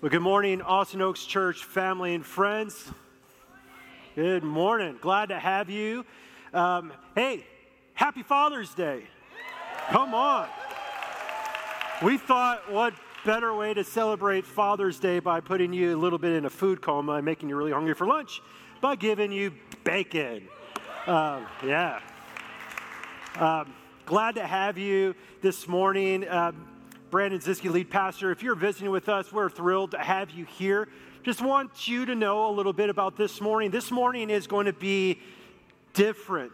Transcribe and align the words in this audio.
Well, 0.00 0.08
good 0.08 0.22
morning, 0.22 0.62
Austin 0.62 1.02
Oaks 1.02 1.26
Church 1.26 1.62
family 1.62 2.14
and 2.14 2.24
friends. 2.24 2.90
Good 4.14 4.42
morning. 4.42 4.96
Glad 4.98 5.28
to 5.28 5.38
have 5.38 5.68
you. 5.68 6.06
Um, 6.54 6.94
hey, 7.14 7.44
happy 7.92 8.22
Father's 8.22 8.72
Day. 8.72 9.02
Come 9.90 10.14
on. 10.14 10.48
We 12.02 12.16
thought, 12.16 12.72
what 12.72 12.94
better 13.26 13.54
way 13.54 13.74
to 13.74 13.84
celebrate 13.84 14.46
Father's 14.46 14.98
Day 14.98 15.18
by 15.18 15.40
putting 15.40 15.70
you 15.74 15.94
a 15.94 15.98
little 15.98 16.18
bit 16.18 16.32
in 16.32 16.46
a 16.46 16.50
food 16.50 16.80
coma 16.80 17.16
and 17.16 17.24
making 17.26 17.50
you 17.50 17.56
really 17.56 17.72
hungry 17.72 17.92
for 17.92 18.06
lunch 18.06 18.40
by 18.80 18.96
giving 18.96 19.30
you 19.30 19.52
bacon. 19.84 20.48
Um, 21.06 21.46
yeah. 21.62 22.00
Um, 23.36 23.74
glad 24.06 24.36
to 24.36 24.46
have 24.46 24.78
you 24.78 25.14
this 25.42 25.68
morning. 25.68 26.26
Brandon 27.10 27.40
Ziske, 27.40 27.68
lead 27.68 27.90
pastor. 27.90 28.30
If 28.30 28.42
you're 28.42 28.54
visiting 28.54 28.90
with 28.90 29.08
us, 29.08 29.32
we're 29.32 29.50
thrilled 29.50 29.90
to 29.90 29.98
have 29.98 30.30
you 30.30 30.44
here. 30.44 30.88
Just 31.24 31.42
want 31.42 31.88
you 31.88 32.06
to 32.06 32.14
know 32.14 32.48
a 32.48 32.52
little 32.52 32.72
bit 32.72 32.88
about 32.88 33.16
this 33.16 33.40
morning. 33.40 33.72
This 33.72 33.90
morning 33.90 34.30
is 34.30 34.46
going 34.46 34.66
to 34.66 34.72
be 34.72 35.18
different, 35.92 36.52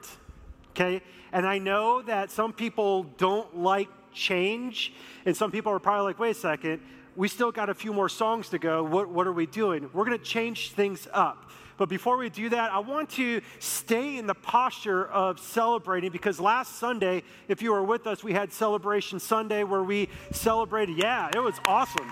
okay? 0.71 1.03
And 1.31 1.47
I 1.47 1.59
know 1.59 2.01
that 2.03 2.31
some 2.31 2.55
people 2.55 3.03
don't 3.19 3.59
like 3.59 3.89
change, 4.15 4.95
and 5.27 5.37
some 5.37 5.53
people 5.53 5.73
are 5.73 5.79
probably 5.79 6.05
like, 6.05 6.19
wait 6.19 6.31
a 6.31 6.35
second, 6.35 6.81
we 7.17 7.29
still 7.29 7.53
got 7.53 7.69
a 7.69 7.75
few 7.75 7.93
more 7.93 8.09
songs 8.09 8.49
to 8.49 8.59
go. 8.59 8.83
What, 8.83 9.11
what 9.11 9.27
are 9.27 9.33
we 9.33 9.45
doing? 9.45 9.91
We're 9.93 10.07
going 10.07 10.19
to 10.19 10.25
change 10.25 10.71
things 10.71 11.07
up. 11.13 11.51
But 11.77 11.89
before 11.89 12.17
we 12.17 12.31
do 12.31 12.49
that, 12.51 12.73
I 12.73 12.79
want 12.79 13.11
to 13.11 13.41
stay 13.59 14.17
in 14.17 14.27
the 14.27 14.35
posture 14.35 15.07
of 15.07 15.39
celebrating 15.39 16.11
because 16.11 16.41
last 16.41 16.77
Sunday, 16.77 17.23
if 17.49 17.61
you 17.61 17.73
were 17.73 17.83
with 17.83 18.07
us, 18.07 18.25
we 18.25 18.33
had 18.33 18.53
Celebration 18.53 19.21
Sunday 19.21 19.63
where 19.63 19.83
we 19.83 20.09
celebrated. 20.33 20.97
Yeah, 20.97 21.31
it 21.35 21.41
was 21.41 21.57
awesome. 21.67 22.11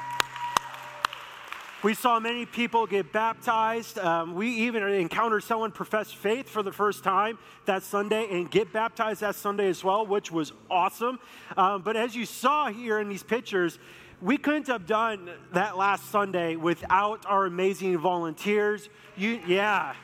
We 1.85 1.93
saw 1.93 2.19
many 2.19 2.47
people 2.47 2.87
get 2.87 3.13
baptized. 3.13 3.99
Um, 3.99 4.35
we 4.35 4.49
even 4.49 4.83
encountered 4.83 5.45
someone 5.45 5.71
profess 5.71 6.11
faith 6.11 6.49
for 6.49 6.63
the 6.63 6.73
first 6.73 7.05
time 7.05 7.39
that 7.67 7.83
Sunday 7.83 8.27
and 8.31 8.51
get 8.51 8.73
baptized 8.73 9.21
that 9.21 9.35
Sunday 9.35 9.69
as 9.69 9.85
well, 9.85 10.07
which 10.07 10.33
was 10.33 10.55
awesome. 10.71 11.19
Um, 11.59 11.83
but 11.83 11.95
as 11.95 12.17
you 12.17 12.25
saw 12.25 12.69
here 12.69 13.01
in 13.01 13.11
these 13.11 13.23
pictures, 13.23 13.79
we 14.23 14.37
couldn't 14.37 14.67
have 14.69 14.87
done 14.87 15.31
that 15.53 15.77
last 15.77 16.11
Sunday 16.11 16.57
without 16.57 17.25
our 17.27 17.47
amazing 17.47 17.99
volunteers. 17.99 18.89
You, 19.17 19.41
yeah. 19.47 19.95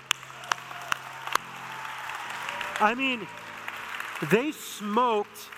I 2.81 2.95
mean, 2.95 3.27
they 4.31 4.53
smoked 4.53 5.49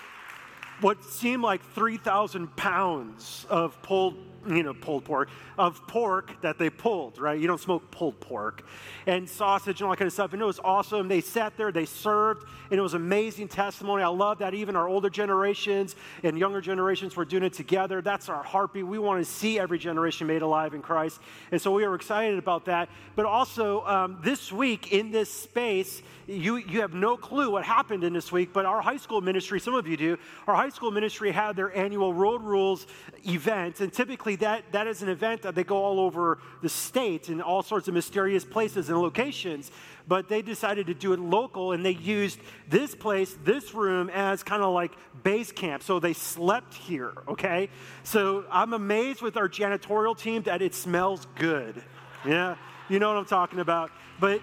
what 0.81 1.03
seemed 1.03 1.43
like 1.43 1.61
3,000 1.73 2.55
pounds 2.55 3.45
of 3.49 3.81
pulled 3.81 4.17
you 4.47 4.63
know, 4.63 4.73
pulled 4.73 5.05
pork, 5.05 5.29
of 5.57 5.85
pork 5.87 6.41
that 6.41 6.57
they 6.57 6.69
pulled, 6.69 7.19
right? 7.19 7.39
You 7.39 7.47
don't 7.47 7.59
smoke 7.59 7.89
pulled 7.91 8.19
pork, 8.19 8.65
and 9.07 9.29
sausage 9.29 9.81
and 9.81 9.85
all 9.85 9.91
that 9.91 9.97
kind 9.97 10.07
of 10.07 10.13
stuff. 10.13 10.33
And 10.33 10.41
it 10.41 10.45
was 10.45 10.59
awesome. 10.63 11.07
They 11.07 11.21
sat 11.21 11.57
there, 11.57 11.71
they 11.71 11.85
served, 11.85 12.47
and 12.69 12.79
it 12.79 12.81
was 12.81 12.93
amazing 12.93 13.47
testimony. 13.47 14.03
I 14.03 14.07
love 14.07 14.39
that 14.39 14.53
even 14.53 14.75
our 14.75 14.87
older 14.87 15.09
generations 15.09 15.95
and 16.23 16.37
younger 16.37 16.61
generations 16.61 17.15
were 17.15 17.25
doing 17.25 17.43
it 17.43 17.53
together. 17.53 18.01
That's 18.01 18.29
our 18.29 18.43
heartbeat. 18.43 18.87
We 18.87 18.99
want 18.99 19.23
to 19.23 19.31
see 19.31 19.59
every 19.59 19.79
generation 19.79 20.27
made 20.27 20.41
alive 20.41 20.73
in 20.73 20.81
Christ. 20.81 21.21
And 21.51 21.61
so 21.61 21.71
we 21.71 21.83
are 21.85 21.95
excited 21.95 22.39
about 22.39 22.65
that. 22.65 22.89
But 23.15 23.25
also, 23.25 23.85
um, 23.85 24.19
this 24.23 24.51
week 24.51 24.91
in 24.91 25.11
this 25.11 25.31
space, 25.31 26.01
you, 26.27 26.55
you 26.57 26.81
have 26.81 26.93
no 26.93 27.17
clue 27.17 27.51
what 27.51 27.63
happened 27.63 28.03
in 28.03 28.13
this 28.13 28.31
week, 28.31 28.53
but 28.53 28.65
our 28.65 28.81
high 28.81 28.97
school 28.97 29.21
ministry, 29.21 29.59
some 29.59 29.73
of 29.73 29.87
you 29.87 29.97
do, 29.97 30.17
our 30.47 30.55
high 30.55 30.69
school 30.69 30.91
ministry 30.91 31.31
had 31.31 31.55
their 31.55 31.75
annual 31.75 32.13
Road 32.13 32.41
Rules 32.41 32.87
event. 33.27 33.81
And 33.81 33.91
typically 33.91 34.32
that, 34.37 34.71
that 34.71 34.87
is 34.87 35.01
an 35.01 35.09
event 35.09 35.41
that 35.43 35.55
they 35.55 35.63
go 35.63 35.77
all 35.77 35.99
over 35.99 36.39
the 36.61 36.69
state 36.69 37.29
in 37.29 37.41
all 37.41 37.63
sorts 37.63 37.87
of 37.87 37.93
mysterious 37.93 38.45
places 38.45 38.89
and 38.89 38.99
locations. 38.99 39.71
But 40.07 40.27
they 40.27 40.41
decided 40.41 40.87
to 40.87 40.93
do 40.93 41.13
it 41.13 41.19
local 41.19 41.71
and 41.71 41.85
they 41.85 41.91
used 41.91 42.39
this 42.67 42.93
place, 42.93 43.35
this 43.43 43.73
room, 43.73 44.09
as 44.09 44.43
kind 44.43 44.61
of 44.61 44.73
like 44.73 44.91
base 45.23 45.51
camp. 45.51 45.83
So 45.83 45.99
they 45.99 46.13
slept 46.13 46.73
here, 46.73 47.13
okay? 47.27 47.69
So 48.03 48.45
I'm 48.51 48.73
amazed 48.73 49.21
with 49.21 49.37
our 49.37 49.47
janitorial 49.47 50.17
team 50.17 50.43
that 50.43 50.61
it 50.61 50.75
smells 50.75 51.25
good. 51.35 51.81
Yeah, 52.25 52.55
you 52.89 52.99
know 52.99 53.09
what 53.09 53.17
I'm 53.17 53.25
talking 53.25 53.59
about. 53.59 53.91
But 54.19 54.41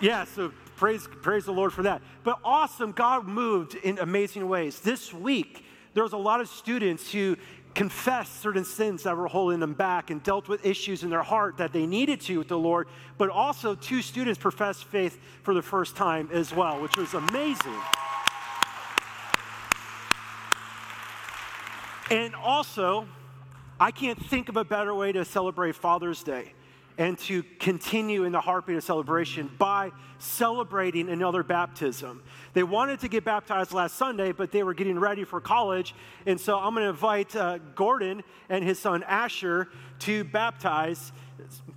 yeah, 0.00 0.24
so 0.24 0.52
praise, 0.76 1.08
praise 1.22 1.44
the 1.44 1.52
Lord 1.52 1.72
for 1.72 1.82
that. 1.84 2.02
But 2.24 2.38
awesome, 2.44 2.92
God 2.92 3.26
moved 3.26 3.74
in 3.74 3.98
amazing 3.98 4.48
ways. 4.48 4.80
This 4.80 5.12
week, 5.12 5.64
there 5.94 6.02
was 6.02 6.12
a 6.12 6.18
lot 6.18 6.40
of 6.40 6.48
students 6.48 7.12
who 7.12 7.36
confessed 7.74 8.40
certain 8.40 8.64
sins 8.64 9.02
that 9.04 9.16
were 9.16 9.26
holding 9.26 9.60
them 9.60 9.72
back 9.72 10.10
and 10.10 10.22
dealt 10.22 10.48
with 10.48 10.64
issues 10.64 11.02
in 11.02 11.10
their 11.10 11.22
heart 11.22 11.56
that 11.56 11.72
they 11.72 11.86
needed 11.86 12.20
to 12.20 12.38
with 12.38 12.48
the 12.48 12.58
Lord. 12.58 12.88
But 13.18 13.30
also, 13.30 13.74
two 13.74 14.02
students 14.02 14.38
professed 14.38 14.84
faith 14.84 15.18
for 15.42 15.54
the 15.54 15.62
first 15.62 15.96
time 15.96 16.28
as 16.32 16.54
well, 16.54 16.80
which 16.80 16.96
was 16.96 17.14
amazing. 17.14 17.80
And 22.10 22.34
also, 22.34 23.06
I 23.80 23.90
can't 23.90 24.22
think 24.26 24.48
of 24.48 24.56
a 24.56 24.64
better 24.64 24.94
way 24.94 25.12
to 25.12 25.24
celebrate 25.24 25.74
Father's 25.74 26.22
Day 26.22 26.52
and 27.02 27.18
to 27.18 27.42
continue 27.58 28.22
in 28.22 28.30
the 28.30 28.40
heartbeat 28.40 28.76
of 28.76 28.84
celebration 28.84 29.50
by 29.58 29.90
celebrating 30.18 31.08
another 31.08 31.42
baptism. 31.42 32.22
They 32.52 32.62
wanted 32.62 33.00
to 33.00 33.08
get 33.08 33.24
baptized 33.24 33.72
last 33.72 33.96
Sunday, 33.96 34.30
but 34.30 34.52
they 34.52 34.62
were 34.62 34.72
getting 34.72 34.96
ready 34.96 35.24
for 35.24 35.40
college. 35.40 35.96
And 36.26 36.40
so 36.40 36.56
I'm 36.56 36.74
going 36.74 36.84
to 36.84 36.90
invite 36.90 37.34
uh, 37.34 37.58
Gordon 37.74 38.22
and 38.48 38.62
his 38.62 38.78
son 38.78 39.02
Asher 39.02 39.68
to 39.98 40.22
baptize. 40.22 41.10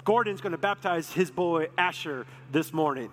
Gordon's 0.04 0.42
going 0.42 0.52
to 0.52 0.60
baptize 0.60 1.12
his 1.12 1.32
boy 1.32 1.70
Asher 1.76 2.28
this 2.52 2.72
morning. 2.72 3.10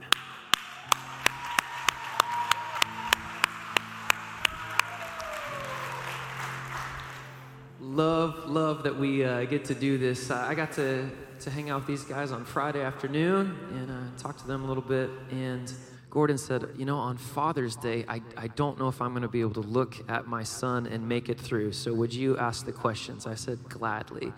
Love, 7.81 8.51
love 8.51 8.83
that 8.83 8.99
we 8.99 9.25
uh, 9.25 9.47
get 9.47 9.65
to 9.65 9.75
do 9.75 9.97
this. 9.97 10.31
I 10.31 10.55
got 10.55 10.73
to 10.73 11.11
to 11.43 11.51
hang 11.51 11.71
out 11.71 11.81
with 11.81 11.89
these 11.89 12.05
guys 12.05 12.31
on 12.31 12.45
Friday 12.45 12.83
afternoon 12.83 13.57
and 13.73 13.91
uh, 13.91 13.95
talk 14.17 14.39
to 14.39 14.47
them 14.47 14.63
a 14.63 14.67
little 14.67 14.83
bit. 14.83 15.11
And 15.33 15.73
Gordon 16.09 16.39
said, 16.39 16.69
You 16.77 16.85
know, 16.85 16.99
on 16.99 17.17
Father's 17.17 17.75
Day, 17.75 18.05
I, 18.07 18.23
I 18.37 18.47
don't 18.49 18.79
know 18.79 18.89
if 18.89 19.03
I'm 19.03 19.11
going 19.11 19.23
to 19.23 19.29
be 19.29 19.41
able 19.41 19.55
to 19.55 19.69
look 19.69 19.97
at 20.09 20.29
my 20.29 20.45
son 20.45 20.87
and 20.87 21.09
make 21.09 21.29
it 21.29 21.41
through. 21.41 21.73
So 21.73 21.93
would 21.95 22.15
you 22.15 22.39
ask 22.39 22.65
the 22.65 22.73
questions? 22.73 23.27
I 23.27 23.35
said, 23.35 23.59
Gladly. 23.69 24.33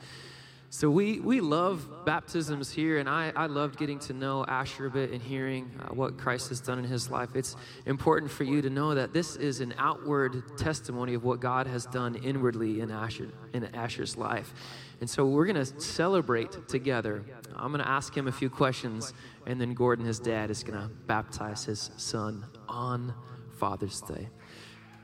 So 0.74 0.90
we, 0.90 1.20
we 1.20 1.40
love 1.40 2.04
baptisms 2.04 2.68
here, 2.68 2.98
and 2.98 3.08
I, 3.08 3.32
I 3.36 3.46
loved 3.46 3.78
getting 3.78 4.00
to 4.00 4.12
know 4.12 4.44
Asher 4.44 4.86
a 4.86 4.90
bit 4.90 5.12
and 5.12 5.22
hearing 5.22 5.70
uh, 5.80 5.94
what 5.94 6.18
Christ 6.18 6.48
has 6.48 6.60
done 6.60 6.80
in 6.80 6.84
his 6.84 7.08
life. 7.08 7.36
It's 7.36 7.54
important 7.86 8.28
for 8.28 8.42
you 8.42 8.60
to 8.60 8.68
know 8.68 8.92
that 8.92 9.12
this 9.12 9.36
is 9.36 9.60
an 9.60 9.72
outward 9.78 10.58
testimony 10.58 11.14
of 11.14 11.22
what 11.22 11.38
God 11.38 11.68
has 11.68 11.86
done 11.86 12.16
inwardly 12.16 12.80
in 12.80 12.90
Asher 12.90 13.28
in 13.52 13.66
Asher's 13.66 14.16
life. 14.16 14.52
And 15.00 15.08
so 15.08 15.24
we're 15.24 15.46
going 15.46 15.64
to 15.64 15.80
celebrate 15.80 16.66
together. 16.66 17.24
I'm 17.54 17.70
going 17.70 17.84
to 17.84 17.88
ask 17.88 18.12
him 18.16 18.26
a 18.26 18.32
few 18.32 18.50
questions, 18.50 19.14
and 19.46 19.60
then 19.60 19.74
Gordon, 19.74 20.04
his 20.04 20.18
dad, 20.18 20.50
is 20.50 20.64
going 20.64 20.80
to 20.80 20.88
baptize 21.06 21.64
his 21.64 21.92
son 21.98 22.46
on 22.68 23.14
Father's 23.60 24.00
Day. 24.00 24.28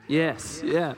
Yes, 0.08 0.62
yeah. 0.64 0.94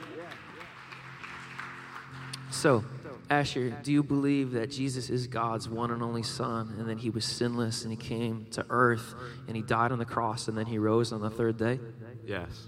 So, 2.49 2.83
Asher, 3.29 3.69
do 3.83 3.91
you 3.91 4.03
believe 4.03 4.51
that 4.51 4.69
Jesus 4.69 5.09
is 5.09 5.27
God's 5.27 5.67
one 5.67 5.91
and 5.91 6.03
only 6.03 6.23
Son, 6.23 6.75
and 6.77 6.89
that 6.89 6.99
he 6.99 7.09
was 7.09 7.25
sinless, 7.25 7.83
and 7.83 7.91
he 7.91 7.97
came 7.97 8.45
to 8.51 8.65
earth, 8.69 9.15
and 9.47 9.55
he 9.55 9.61
died 9.61 9.91
on 9.91 9.99
the 9.99 10.05
cross, 10.05 10.47
and 10.47 10.57
then 10.57 10.65
he 10.65 10.77
rose 10.77 11.11
on 11.11 11.21
the 11.21 11.29
third 11.29 11.57
day? 11.57 11.79
Yes. 12.25 12.67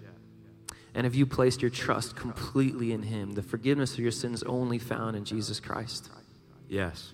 And 0.94 1.04
have 1.04 1.14
you 1.14 1.26
placed 1.26 1.62
your 1.62 1.72
trust 1.72 2.16
completely 2.16 2.94
in 2.94 3.04
him? 3.04 3.34
The 3.34 3.44
forgiveness 3.44 3.94
of 3.94 4.00
your 4.00 4.12
sins 4.12 4.44
only 4.44 4.80
found 4.80 5.16
in 5.16 5.26
Jesus 5.26 5.60
Christ? 5.60 6.10
Yes. 6.70 7.14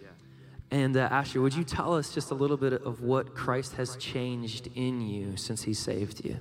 And 0.72 0.96
uh, 0.96 1.02
Asher, 1.12 1.42
would 1.42 1.54
you 1.54 1.66
tell 1.66 1.94
us 1.94 2.14
just 2.14 2.32
a 2.32 2.34
little 2.34 2.56
bit 2.56 2.74
of 2.74 3.02
what 3.02 3.36
Christ 3.36 3.74
has 3.76 3.98
changed 3.98 4.70
in 4.74 5.02
you 5.02 5.36
since 5.36 5.64
He 5.64 5.74
saved 5.74 6.24
you? 6.24 6.40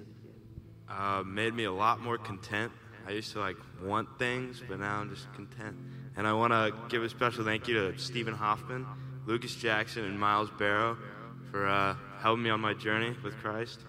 Uh, 0.88 1.24
made 1.26 1.52
me 1.52 1.64
a 1.64 1.72
lot 1.72 2.00
more 2.00 2.16
content. 2.16 2.70
I 3.08 3.12
used 3.12 3.32
to 3.32 3.40
like 3.40 3.56
want 3.82 4.08
things, 4.18 4.62
but 4.68 4.78
now 4.78 5.00
I'm 5.00 5.10
just 5.10 5.32
content. 5.34 5.76
And 6.20 6.28
I 6.28 6.34
want 6.34 6.52
to 6.52 6.74
give 6.90 7.02
a 7.02 7.08
special 7.08 7.46
thank 7.46 7.66
you 7.66 7.72
to 7.76 7.98
Stephen 7.98 8.34
Hoffman, 8.34 8.86
Lucas 9.24 9.54
Jackson, 9.54 10.04
and 10.04 10.20
Miles 10.20 10.50
Barrow 10.50 10.98
for 11.50 11.66
uh, 11.66 11.96
helping 12.18 12.42
me 12.42 12.50
on 12.50 12.60
my 12.60 12.74
journey 12.74 13.16
with 13.24 13.38
Christ. 13.38 13.86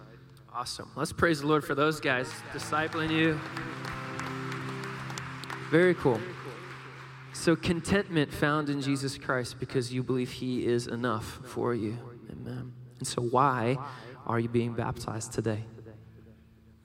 Awesome. 0.50 0.90
Let's 0.96 1.12
praise 1.12 1.42
the 1.42 1.46
Lord 1.46 1.62
for 1.62 1.74
those 1.74 2.00
guys 2.00 2.32
discipling 2.54 3.10
you. 3.10 3.38
Very 5.70 5.94
cool. 5.94 6.18
So, 7.34 7.54
contentment 7.54 8.32
found 8.32 8.70
in 8.70 8.80
Jesus 8.80 9.18
Christ 9.18 9.60
because 9.60 9.92
you 9.92 10.02
believe 10.02 10.30
He 10.30 10.64
is 10.64 10.86
enough 10.86 11.38
for 11.44 11.74
you. 11.74 11.98
Amen. 12.30 12.72
And 12.96 13.06
so, 13.06 13.20
why 13.20 13.76
are 14.26 14.40
you 14.40 14.48
being 14.48 14.72
baptized 14.72 15.34
today? 15.34 15.64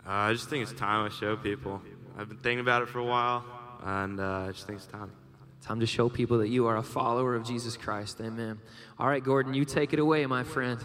Uh, 0.05 0.11
I 0.11 0.33
just 0.33 0.49
think 0.49 0.63
it's 0.63 0.77
time 0.77 1.05
I 1.05 1.09
show 1.09 1.37
people. 1.37 1.81
I've 2.17 2.27
been 2.27 2.37
thinking 2.39 2.59
about 2.59 2.81
it 2.81 2.89
for 2.89 2.99
a 2.99 3.05
while, 3.05 3.45
and 3.81 4.19
uh, 4.19 4.47
I 4.49 4.51
just 4.51 4.67
think 4.67 4.79
it's 4.79 4.87
time. 4.87 5.13
Time 5.61 5.79
to 5.79 5.85
show 5.85 6.07
people 6.07 6.37
that 6.37 6.47
you 6.49 6.67
are 6.67 6.77
a 6.77 6.83
follower 6.83 7.35
of 7.35 7.45
Jesus 7.45 7.75
Christ. 7.75 8.21
Amen. 8.21 8.59
All 8.97 9.07
right, 9.07 9.23
Gordon, 9.23 9.53
you 9.53 9.65
take 9.65 9.93
it 9.93 9.99
away, 9.99 10.25
my 10.25 10.43
friend. 10.43 10.79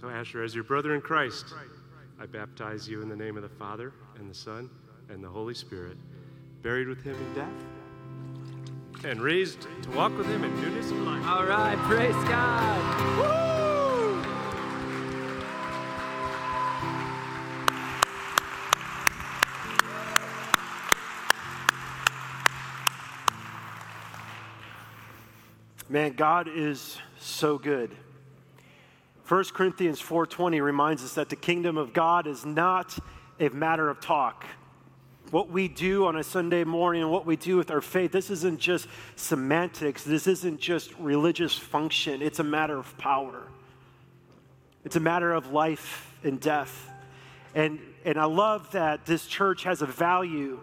So, 0.00 0.08
Asher, 0.08 0.44
as 0.44 0.54
your 0.54 0.64
brother 0.64 0.94
in 0.94 1.00
Christ, 1.00 1.46
I 2.20 2.26
baptize 2.26 2.88
you 2.88 3.02
in 3.02 3.08
the 3.08 3.16
name 3.16 3.36
of 3.36 3.42
the 3.42 3.48
Father, 3.48 3.92
and 4.16 4.30
the 4.30 4.34
Son, 4.34 4.70
and 5.08 5.22
the 5.22 5.28
Holy 5.28 5.54
Spirit, 5.54 5.96
buried 6.62 6.86
with 6.86 7.02
him 7.02 7.16
in 7.16 7.34
death, 7.34 9.04
and 9.04 9.20
raised 9.20 9.66
to 9.82 9.90
walk 9.90 10.16
with 10.16 10.26
him 10.26 10.44
in 10.44 10.54
newness 10.60 10.90
of 10.90 10.98
life. 10.98 11.26
All 11.26 11.44
right, 11.44 11.76
praise 11.78 12.14
God. 12.28 13.18
Woo! 13.18 13.57
Man, 25.90 26.12
God 26.12 26.48
is 26.54 26.98
so 27.18 27.56
good. 27.56 27.90
1 29.26 29.54
Corinthians 29.54 30.00
4:20 30.00 30.60
reminds 30.60 31.02
us 31.02 31.14
that 31.14 31.30
the 31.30 31.36
kingdom 31.36 31.78
of 31.78 31.94
God 31.94 32.26
is 32.26 32.44
not 32.44 32.98
a 33.40 33.48
matter 33.48 33.88
of 33.88 33.98
talk. 33.98 34.44
What 35.30 35.48
we 35.48 35.66
do 35.66 36.06
on 36.06 36.16
a 36.16 36.22
Sunday 36.22 36.64
morning 36.64 37.02
and 37.02 37.10
what 37.10 37.24
we 37.24 37.36
do 37.36 37.56
with 37.56 37.70
our 37.70 37.80
faith, 37.80 38.12
this 38.12 38.28
isn't 38.28 38.60
just 38.60 38.86
semantics. 39.16 40.04
This 40.04 40.26
isn't 40.26 40.60
just 40.60 40.94
religious 40.98 41.56
function. 41.56 42.20
It's 42.20 42.38
a 42.38 42.44
matter 42.44 42.76
of 42.76 42.96
power. 42.98 43.44
It's 44.84 44.96
a 44.96 45.00
matter 45.00 45.32
of 45.32 45.52
life 45.52 46.14
and 46.22 46.38
death. 46.38 46.90
And, 47.54 47.78
and 48.04 48.18
I 48.18 48.24
love 48.24 48.72
that 48.72 49.06
this 49.06 49.26
church 49.26 49.64
has 49.64 49.80
a 49.80 49.86
value 49.86 50.60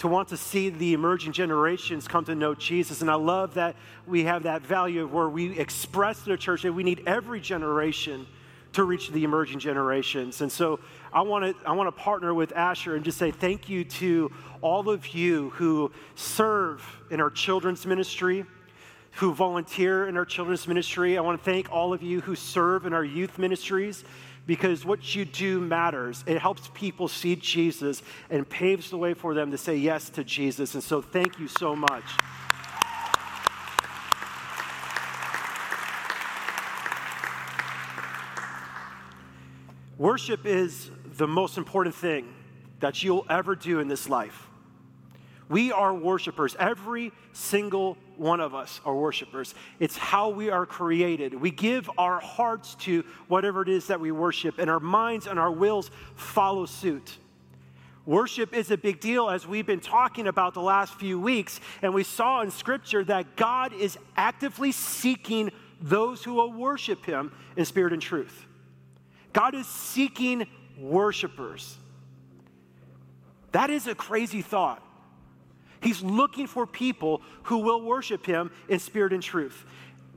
to 0.00 0.08
want 0.08 0.28
to 0.28 0.36
see 0.36 0.70
the 0.70 0.94
emerging 0.94 1.30
generations 1.30 2.08
come 2.08 2.24
to 2.24 2.34
know 2.34 2.54
Jesus. 2.54 3.02
And 3.02 3.10
I 3.10 3.16
love 3.16 3.52
that 3.54 3.76
we 4.06 4.24
have 4.24 4.44
that 4.44 4.62
value 4.62 5.04
of 5.04 5.12
where 5.12 5.28
we 5.28 5.58
express 5.58 6.22
to 6.24 6.30
the 6.30 6.38
church 6.38 6.62
that 6.62 6.72
we 6.72 6.82
need 6.82 7.02
every 7.06 7.38
generation 7.38 8.26
to 8.72 8.84
reach 8.84 9.10
the 9.10 9.24
emerging 9.24 9.58
generations. 9.58 10.40
And 10.40 10.50
so 10.50 10.80
I 11.12 11.20
want 11.20 11.44
to 11.44 11.68
I 11.68 11.72
want 11.72 11.94
to 11.94 12.02
partner 12.02 12.32
with 12.32 12.50
Asher 12.56 12.96
and 12.96 13.04
just 13.04 13.18
say 13.18 13.30
thank 13.30 13.68
you 13.68 13.84
to 13.84 14.32
all 14.62 14.88
of 14.88 15.08
you 15.08 15.50
who 15.50 15.92
serve 16.14 16.82
in 17.10 17.20
our 17.20 17.28
children's 17.28 17.84
ministry, 17.84 18.46
who 19.16 19.34
volunteer 19.34 20.08
in 20.08 20.16
our 20.16 20.24
children's 20.24 20.66
ministry. 20.66 21.18
I 21.18 21.20
want 21.20 21.38
to 21.38 21.44
thank 21.44 21.70
all 21.70 21.92
of 21.92 22.02
you 22.02 22.22
who 22.22 22.34
serve 22.34 22.86
in 22.86 22.94
our 22.94 23.04
youth 23.04 23.38
ministries 23.38 24.02
because 24.46 24.84
what 24.84 25.14
you 25.14 25.24
do 25.24 25.60
matters. 25.60 26.24
It 26.26 26.38
helps 26.38 26.70
people 26.74 27.08
see 27.08 27.36
Jesus 27.36 28.02
and 28.30 28.48
paves 28.48 28.90
the 28.90 28.98
way 28.98 29.14
for 29.14 29.34
them 29.34 29.50
to 29.50 29.58
say 29.58 29.76
yes 29.76 30.10
to 30.10 30.24
Jesus. 30.24 30.74
And 30.74 30.82
so 30.82 31.00
thank 31.00 31.38
you 31.38 31.48
so 31.48 31.76
much. 31.76 32.04
Worship 39.98 40.46
is 40.46 40.90
the 41.16 41.28
most 41.28 41.58
important 41.58 41.94
thing 41.94 42.34
that 42.80 43.02
you'll 43.02 43.26
ever 43.28 43.54
do 43.54 43.80
in 43.80 43.88
this 43.88 44.08
life. 44.08 44.49
We 45.50 45.72
are 45.72 45.92
worshipers. 45.92 46.54
Every 46.60 47.10
single 47.32 47.98
one 48.16 48.38
of 48.38 48.54
us 48.54 48.80
are 48.84 48.94
worshipers. 48.94 49.52
It's 49.80 49.96
how 49.96 50.28
we 50.28 50.48
are 50.48 50.64
created. 50.64 51.34
We 51.34 51.50
give 51.50 51.90
our 51.98 52.20
hearts 52.20 52.76
to 52.76 53.04
whatever 53.26 53.60
it 53.60 53.68
is 53.68 53.88
that 53.88 53.98
we 53.98 54.12
worship, 54.12 54.60
and 54.60 54.70
our 54.70 54.78
minds 54.78 55.26
and 55.26 55.40
our 55.40 55.50
wills 55.50 55.90
follow 56.14 56.66
suit. 56.66 57.16
Worship 58.06 58.54
is 58.54 58.70
a 58.70 58.76
big 58.76 59.00
deal 59.00 59.28
as 59.28 59.44
we've 59.44 59.66
been 59.66 59.80
talking 59.80 60.28
about 60.28 60.54
the 60.54 60.62
last 60.62 60.94
few 60.94 61.18
weeks, 61.20 61.58
and 61.82 61.92
we 61.92 62.04
saw 62.04 62.42
in 62.42 62.52
Scripture 62.52 63.02
that 63.04 63.34
God 63.34 63.72
is 63.72 63.98
actively 64.16 64.70
seeking 64.70 65.50
those 65.80 66.22
who 66.22 66.34
will 66.34 66.52
worship 66.52 67.04
Him 67.04 67.32
in 67.56 67.64
spirit 67.64 67.92
and 67.92 68.00
truth. 68.00 68.46
God 69.32 69.56
is 69.56 69.66
seeking 69.66 70.46
worshipers. 70.78 71.76
That 73.50 73.70
is 73.70 73.88
a 73.88 73.96
crazy 73.96 74.42
thought. 74.42 74.86
He's 75.82 76.02
looking 76.02 76.46
for 76.46 76.66
people 76.66 77.22
who 77.44 77.58
will 77.58 77.82
worship 77.82 78.26
him 78.26 78.50
in 78.68 78.78
spirit 78.78 79.12
and 79.12 79.22
truth. 79.22 79.64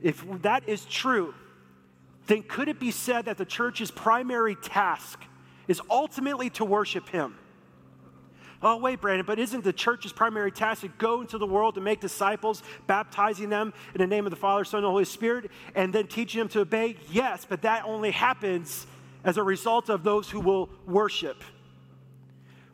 If 0.02 0.24
that 0.42 0.68
is 0.68 0.84
true, 0.84 1.34
then 2.26 2.42
could 2.42 2.68
it 2.68 2.78
be 2.78 2.90
said 2.90 3.26
that 3.26 3.38
the 3.38 3.44
church's 3.44 3.90
primary 3.90 4.56
task 4.56 5.22
is 5.68 5.80
ultimately 5.90 6.50
to 6.50 6.64
worship 6.64 7.08
him? 7.08 7.36
Oh, 8.62 8.78
wait, 8.78 9.00
Brandon, 9.00 9.26
but 9.26 9.38
isn't 9.38 9.62
the 9.62 9.74
church's 9.74 10.12
primary 10.12 10.50
task 10.50 10.80
to 10.82 10.88
go 10.88 11.20
into 11.20 11.36
the 11.36 11.46
world 11.46 11.74
to 11.74 11.82
make 11.82 12.00
disciples, 12.00 12.62
baptizing 12.86 13.50
them 13.50 13.74
in 13.94 14.00
the 14.00 14.06
name 14.06 14.24
of 14.24 14.30
the 14.30 14.36
Father, 14.36 14.64
Son, 14.64 14.78
and 14.78 14.86
Holy 14.86 15.04
Spirit, 15.04 15.50
and 15.74 15.92
then 15.92 16.06
teaching 16.06 16.38
them 16.38 16.48
to 16.48 16.60
obey? 16.60 16.96
Yes, 17.10 17.46
but 17.46 17.60
that 17.62 17.84
only 17.84 18.10
happens 18.10 18.86
as 19.22 19.36
a 19.36 19.42
result 19.42 19.90
of 19.90 20.02
those 20.02 20.30
who 20.30 20.40
will 20.40 20.70
worship. 20.86 21.42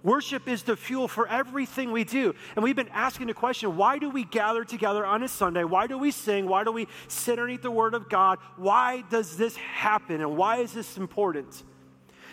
Worship 0.02 0.48
is 0.48 0.62
the 0.62 0.76
fuel 0.76 1.08
for 1.08 1.28
everything 1.28 1.92
we 1.92 2.04
do. 2.04 2.34
And 2.56 2.62
we've 2.62 2.76
been 2.76 2.88
asking 2.88 3.26
the 3.26 3.34
question 3.34 3.76
why 3.76 3.98
do 3.98 4.08
we 4.08 4.24
gather 4.24 4.64
together 4.64 5.04
on 5.04 5.22
a 5.22 5.28
Sunday? 5.28 5.64
Why 5.64 5.86
do 5.86 5.98
we 5.98 6.10
sing? 6.10 6.46
Why 6.46 6.64
do 6.64 6.72
we 6.72 6.88
sit 7.08 7.38
underneath 7.38 7.62
the 7.62 7.70
Word 7.70 7.94
of 7.94 8.08
God? 8.08 8.38
Why 8.56 9.02
does 9.10 9.36
this 9.36 9.56
happen? 9.56 10.22
And 10.22 10.36
why 10.36 10.58
is 10.58 10.72
this 10.72 10.96
important? 10.96 11.62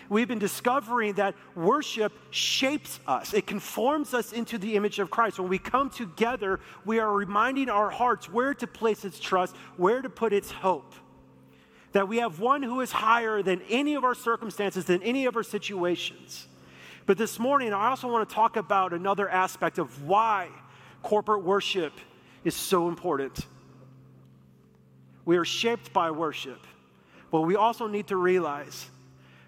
We've 0.08 0.28
been 0.28 0.38
discovering 0.38 1.14
that 1.14 1.34
worship 1.54 2.12
shapes 2.30 2.98
us, 3.06 3.34
it 3.34 3.46
conforms 3.46 4.14
us 4.14 4.32
into 4.32 4.56
the 4.56 4.74
image 4.74 4.98
of 4.98 5.10
Christ. 5.10 5.38
When 5.38 5.50
we 5.50 5.58
come 5.58 5.90
together, 5.90 6.60
we 6.86 6.98
are 6.98 7.12
reminding 7.12 7.68
our 7.68 7.90
hearts 7.90 8.30
where 8.32 8.54
to 8.54 8.66
place 8.66 9.04
its 9.04 9.20
trust, 9.20 9.54
where 9.76 10.00
to 10.00 10.08
put 10.08 10.32
its 10.32 10.50
hope 10.50 10.94
that 11.92 12.08
we 12.08 12.18
have 12.18 12.38
one 12.38 12.62
who 12.62 12.80
is 12.80 12.92
higher 12.92 13.42
than 13.42 13.62
any 13.68 13.94
of 13.94 14.04
our 14.04 14.14
circumstances, 14.14 14.84
than 14.84 15.02
any 15.02 15.26
of 15.26 15.36
our 15.36 15.42
situations. 15.42 16.46
But 17.08 17.16
this 17.16 17.38
morning, 17.38 17.72
I 17.72 17.88
also 17.88 18.06
want 18.06 18.28
to 18.28 18.34
talk 18.34 18.58
about 18.58 18.92
another 18.92 19.30
aspect 19.30 19.78
of 19.78 20.04
why 20.04 20.48
corporate 21.02 21.42
worship 21.42 21.94
is 22.44 22.54
so 22.54 22.86
important. 22.86 23.46
We 25.24 25.38
are 25.38 25.44
shaped 25.46 25.94
by 25.94 26.10
worship, 26.10 26.60
but 27.30 27.40
we 27.40 27.56
also 27.56 27.86
need 27.86 28.08
to 28.08 28.16
realize 28.18 28.90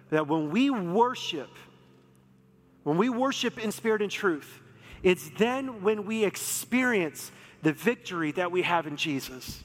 that 0.09 0.27
when 0.27 0.49
we 0.49 0.71
worship, 0.71 1.51
when 2.81 2.97
we 2.97 3.09
worship 3.09 3.63
in 3.63 3.71
spirit 3.71 4.01
and 4.01 4.09
truth, 4.09 4.59
it's 5.03 5.29
then 5.37 5.83
when 5.83 6.07
we 6.07 6.25
experience 6.25 7.31
the 7.61 7.73
victory 7.73 8.31
that 8.31 8.51
we 8.51 8.63
have 8.63 8.87
in 8.87 8.97
Jesus. 8.97 9.61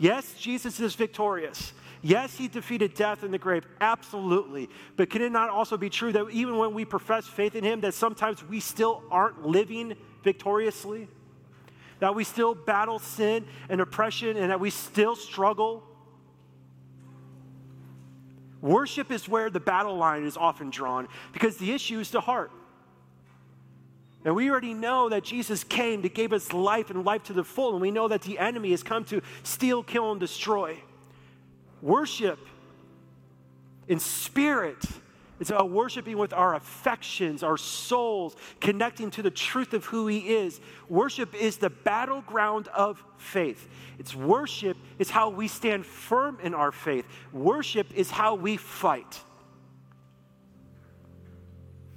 Yes, 0.00 0.34
Jesus 0.34 0.80
is 0.80 0.96
victorious. 0.96 1.74
Yes, 2.02 2.36
he 2.38 2.48
defeated 2.48 2.94
death 2.94 3.24
in 3.24 3.30
the 3.30 3.38
grave, 3.38 3.66
absolutely. 3.80 4.70
But 4.96 5.10
can 5.10 5.20
it 5.20 5.32
not 5.32 5.50
also 5.50 5.76
be 5.76 5.90
true 5.90 6.12
that 6.12 6.30
even 6.30 6.56
when 6.56 6.72
we 6.72 6.84
profess 6.86 7.26
faith 7.26 7.54
in 7.54 7.62
him, 7.62 7.82
that 7.82 7.92
sometimes 7.92 8.42
we 8.42 8.60
still 8.60 9.02
aren't 9.10 9.46
living 9.46 9.94
victoriously? 10.24 11.08
That 11.98 12.14
we 12.14 12.24
still 12.24 12.54
battle 12.54 12.98
sin 12.98 13.44
and 13.68 13.82
oppression 13.82 14.38
and 14.38 14.50
that 14.50 14.60
we 14.60 14.70
still 14.70 15.14
struggle? 15.14 15.82
Worship 18.62 19.10
is 19.10 19.28
where 19.28 19.50
the 19.50 19.60
battle 19.60 19.96
line 19.96 20.24
is 20.24 20.38
often 20.38 20.70
drawn 20.70 21.06
because 21.32 21.58
the 21.58 21.72
issue 21.72 22.00
is 22.00 22.10
the 22.10 22.20
heart. 22.22 22.50
And 24.24 24.34
we 24.34 24.50
already 24.50 24.74
know 24.74 25.10
that 25.10 25.24
Jesus 25.24 25.64
came 25.64 26.02
to 26.02 26.08
give 26.08 26.32
us 26.32 26.52
life 26.52 26.90
and 26.90 27.04
life 27.04 27.24
to 27.24 27.32
the 27.32 27.44
full, 27.44 27.72
and 27.72 27.80
we 27.80 27.90
know 27.90 28.08
that 28.08 28.22
the 28.22 28.38
enemy 28.38 28.70
has 28.72 28.82
come 28.82 29.04
to 29.06 29.22
steal, 29.42 29.82
kill, 29.82 30.10
and 30.10 30.20
destroy. 30.20 30.78
Worship 31.82 32.38
in 33.88 33.98
spirit. 33.98 34.84
It's 35.40 35.50
about 35.50 35.70
worshiping 35.70 36.18
with 36.18 36.34
our 36.34 36.54
affections, 36.54 37.42
our 37.42 37.56
souls, 37.56 38.36
connecting 38.60 39.10
to 39.12 39.22
the 39.22 39.30
truth 39.30 39.72
of 39.72 39.86
who 39.86 40.06
He 40.06 40.34
is. 40.34 40.60
Worship 40.88 41.34
is 41.34 41.56
the 41.56 41.70
battleground 41.70 42.68
of 42.68 43.02
faith. 43.16 43.68
It's 43.98 44.14
worship 44.14 44.76
is 44.98 45.08
how 45.08 45.30
we 45.30 45.48
stand 45.48 45.86
firm 45.86 46.38
in 46.42 46.54
our 46.54 46.70
faith. 46.70 47.06
Worship 47.32 47.86
is 47.94 48.10
how 48.10 48.34
we 48.34 48.58
fight. 48.58 49.20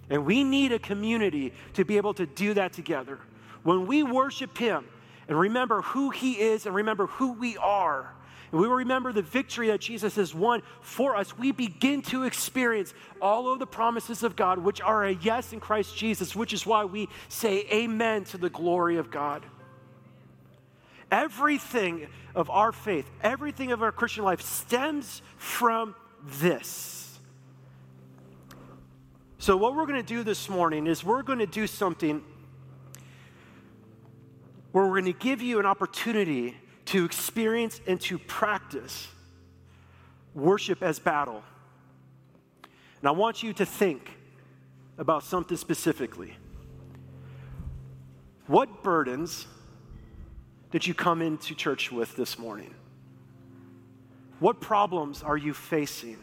And 0.09 0.25
we 0.25 0.43
need 0.43 0.71
a 0.71 0.79
community 0.79 1.53
to 1.73 1.83
be 1.83 1.97
able 1.97 2.13
to 2.13 2.25
do 2.25 2.53
that 2.53 2.71
together. 2.71 3.19
When 3.63 3.87
we 3.87 4.03
worship 4.03 4.57
Him 4.57 4.85
and 5.27 5.37
remember 5.37 5.81
who 5.81 6.11
He 6.11 6.39
is 6.39 6.65
and 6.65 6.73
remember 6.73 7.07
who 7.07 7.33
we 7.33 7.57
are, 7.57 8.13
and 8.53 8.61
we 8.61 8.67
remember 8.67 9.11
the 9.11 9.23
victory 9.23 9.69
that 9.69 9.81
Jesus 9.81 10.15
has 10.15 10.35
won 10.35 10.61
for 10.79 11.15
us, 11.15 11.35
we 11.35 11.51
begin 11.51 12.03
to 12.03 12.21
experience 12.21 12.93
all 13.19 13.51
of 13.51 13.57
the 13.57 13.65
promises 13.65 14.21
of 14.21 14.35
God, 14.35 14.59
which 14.59 14.79
are 14.79 15.05
a 15.05 15.15
yes 15.15 15.53
in 15.53 15.59
Christ 15.59 15.97
Jesus, 15.97 16.35
which 16.35 16.53
is 16.53 16.63
why 16.63 16.85
we 16.85 17.09
say 17.29 17.65
amen 17.71 18.25
to 18.25 18.37
the 18.37 18.51
glory 18.51 18.97
of 18.97 19.09
God. 19.09 19.43
Everything 21.09 22.05
of 22.35 22.51
our 22.51 22.71
faith, 22.71 23.09
everything 23.23 23.71
of 23.71 23.81
our 23.81 23.91
Christian 23.91 24.23
life 24.23 24.41
stems 24.41 25.23
from 25.35 25.95
this. 26.23 27.17
So, 29.39 29.57
what 29.57 29.75
we're 29.75 29.87
going 29.87 29.99
to 29.99 30.03
do 30.03 30.23
this 30.23 30.47
morning 30.47 30.85
is 30.85 31.03
we're 31.03 31.23
going 31.23 31.39
to 31.39 31.47
do 31.47 31.65
something 31.65 32.23
where 34.73 34.85
we're 34.85 35.01
going 35.01 35.11
to 35.11 35.19
give 35.19 35.41
you 35.41 35.59
an 35.59 35.65
opportunity 35.65 36.55
to 36.85 37.05
experience 37.05 37.81
and 37.87 37.99
to 38.01 38.17
practice 38.17 39.07
worship 40.33 40.81
as 40.81 40.99
battle. 40.99 41.43
And 42.99 43.07
I 43.07 43.11
want 43.11 43.43
you 43.43 43.53
to 43.53 43.65
think 43.65 44.09
about 44.97 45.23
something 45.23 45.57
specifically. 45.57 46.35
What 48.47 48.83
burdens 48.83 49.47
did 50.71 50.85
you 50.85 50.93
come 50.93 51.21
into 51.21 51.55
church 51.55 51.91
with 51.91 52.15
this 52.15 52.37
morning? 52.37 52.73
What 54.39 54.59
problems 54.59 55.23
are 55.23 55.37
you 55.37 55.53
facing? 55.53 56.17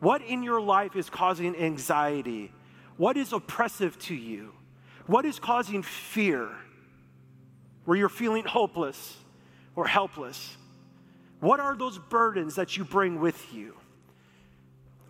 What 0.00 0.22
in 0.22 0.42
your 0.42 0.60
life 0.60 0.94
is 0.94 1.10
causing 1.10 1.56
anxiety? 1.56 2.52
What 2.96 3.16
is 3.16 3.32
oppressive 3.32 3.98
to 4.00 4.14
you? 4.14 4.52
What 5.06 5.24
is 5.24 5.38
causing 5.38 5.82
fear? 5.82 6.50
Where 7.88 7.96
you're 7.96 8.10
feeling 8.10 8.44
hopeless 8.44 9.16
or 9.74 9.86
helpless? 9.86 10.58
What 11.40 11.58
are 11.58 11.74
those 11.74 11.98
burdens 11.98 12.56
that 12.56 12.76
you 12.76 12.84
bring 12.84 13.18
with 13.18 13.54
you? 13.54 13.74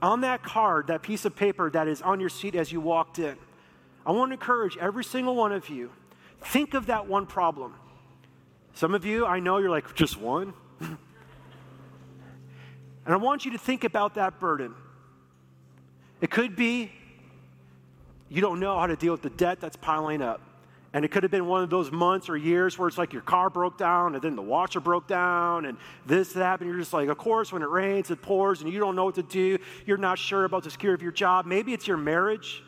On 0.01 0.21
that 0.21 0.45
card, 0.45 0.87
that 0.87 1.03
piece 1.03 1.25
of 1.25 1.35
paper 1.35 1.69
that 1.73 1.89
is 1.89 2.01
on 2.03 2.21
your 2.21 2.29
seat 2.29 2.55
as 2.55 2.71
you 2.71 2.81
walked 2.81 3.19
in, 3.19 3.37
I 4.07 4.13
want 4.13 4.31
to 4.31 4.35
encourage 4.35 4.77
every 4.77 5.03
single 5.03 5.35
one 5.35 5.51
of 5.51 5.69
you 5.69 5.91
think 6.41 6.75
of 6.75 6.87
that 6.87 7.09
one 7.09 7.27
problem. 7.27 7.75
Some 8.75 8.95
of 8.95 9.05
you, 9.05 9.27
I 9.27 9.41
know 9.41 9.59
you're 9.59 9.71
like, 9.71 9.97
just 9.97 10.17
one? 10.17 10.53
and 10.81 10.99
I 13.09 13.17
want 13.17 13.45
you 13.45 13.51
to 13.51 13.59
think 13.59 13.83
about 13.83 14.15
that 14.15 14.39
burden. 14.39 14.73
It 16.21 16.31
could 16.31 16.55
be 16.55 16.93
you 18.29 18.41
don't 18.41 18.61
know 18.61 18.79
how 18.79 18.87
to 18.87 18.95
deal 18.95 19.11
with 19.11 19.23
the 19.23 19.31
debt 19.31 19.59
that's 19.59 19.75
piling 19.75 20.23
up. 20.23 20.43
And 20.95 21.05
it 21.05 21.09
could 21.09 21.23
have 21.23 21.31
been 21.31 21.47
one 21.47 21.63
of 21.63 21.69
those 21.69 21.93
months 21.93 22.31
or 22.31 22.37
years 22.37 22.79
where 22.79 22.89
it's 22.89 22.97
like 22.97 23.13
your 23.13 23.23
car 23.23 23.51
broke 23.51 23.77
down 23.77 24.15
and 24.15 24.23
then 24.23 24.37
the 24.37 24.43
washer 24.43 24.81
broke 24.81 25.07
down 25.07 25.67
and 25.67 25.77
this, 26.07 26.33
that, 26.33 26.61
and 26.61 26.69
you're 26.69 26.79
just 26.79 26.95
like, 26.95 27.09
of 27.11 27.19
course, 27.19 27.53
when 27.53 27.63
it 27.63 27.69
rains, 27.69 28.11
it 28.11 28.23
pours 28.23 28.63
and 28.63 28.73
you 28.73 28.81
don't 28.81 28.97
know 28.97 29.05
what 29.05 29.17
to 29.17 29.23
do. 29.23 29.59
You're 29.85 29.99
not 29.99 30.19
sure 30.19 30.45
about 30.45 30.63
the 30.63 30.71
security 30.71 31.01
of 31.01 31.03
your 31.03 31.13
job. 31.13 31.45
Maybe 31.45 31.75
it's 31.75 31.87
your 31.87 31.99
marriage. 31.99 32.63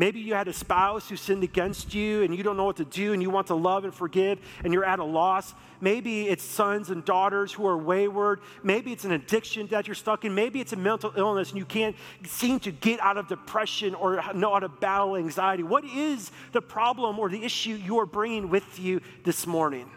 Maybe 0.00 0.18
you 0.18 0.32
had 0.32 0.48
a 0.48 0.52
spouse 0.54 1.10
who 1.10 1.16
sinned 1.16 1.44
against 1.44 1.92
you 1.92 2.22
and 2.22 2.34
you 2.34 2.42
don't 2.42 2.56
know 2.56 2.64
what 2.64 2.78
to 2.78 2.86
do 2.86 3.12
and 3.12 3.20
you 3.20 3.28
want 3.28 3.48
to 3.48 3.54
love 3.54 3.84
and 3.84 3.92
forgive 3.92 4.38
and 4.64 4.72
you're 4.72 4.82
at 4.82 4.98
a 4.98 5.04
loss. 5.04 5.52
Maybe 5.78 6.26
it's 6.26 6.42
sons 6.42 6.88
and 6.88 7.04
daughters 7.04 7.52
who 7.52 7.66
are 7.66 7.76
wayward. 7.76 8.40
Maybe 8.62 8.92
it's 8.92 9.04
an 9.04 9.12
addiction 9.12 9.66
that 9.66 9.86
you're 9.86 9.94
stuck 9.94 10.24
in. 10.24 10.34
Maybe 10.34 10.58
it's 10.58 10.72
a 10.72 10.76
mental 10.76 11.12
illness 11.18 11.50
and 11.50 11.58
you 11.58 11.66
can't 11.66 11.94
seem 12.24 12.60
to 12.60 12.72
get 12.72 12.98
out 13.00 13.18
of 13.18 13.28
depression 13.28 13.94
or 13.94 14.22
know 14.32 14.54
how 14.54 14.60
to 14.60 14.70
battle 14.70 15.16
anxiety. 15.16 15.64
What 15.64 15.84
is 15.84 16.30
the 16.52 16.62
problem 16.62 17.18
or 17.18 17.28
the 17.28 17.44
issue 17.44 17.74
you 17.74 17.98
are 17.98 18.06
bringing 18.06 18.48
with 18.48 18.78
you 18.78 19.02
this 19.24 19.46
morning? 19.46 19.90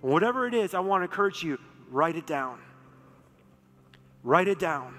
Whatever 0.00 0.46
it 0.46 0.54
is, 0.54 0.72
I 0.72 0.80
want 0.80 1.02
to 1.02 1.04
encourage 1.04 1.42
you 1.42 1.58
write 1.90 2.16
it 2.16 2.26
down. 2.26 2.60
Write 4.22 4.48
it 4.48 4.58
down. 4.58 4.94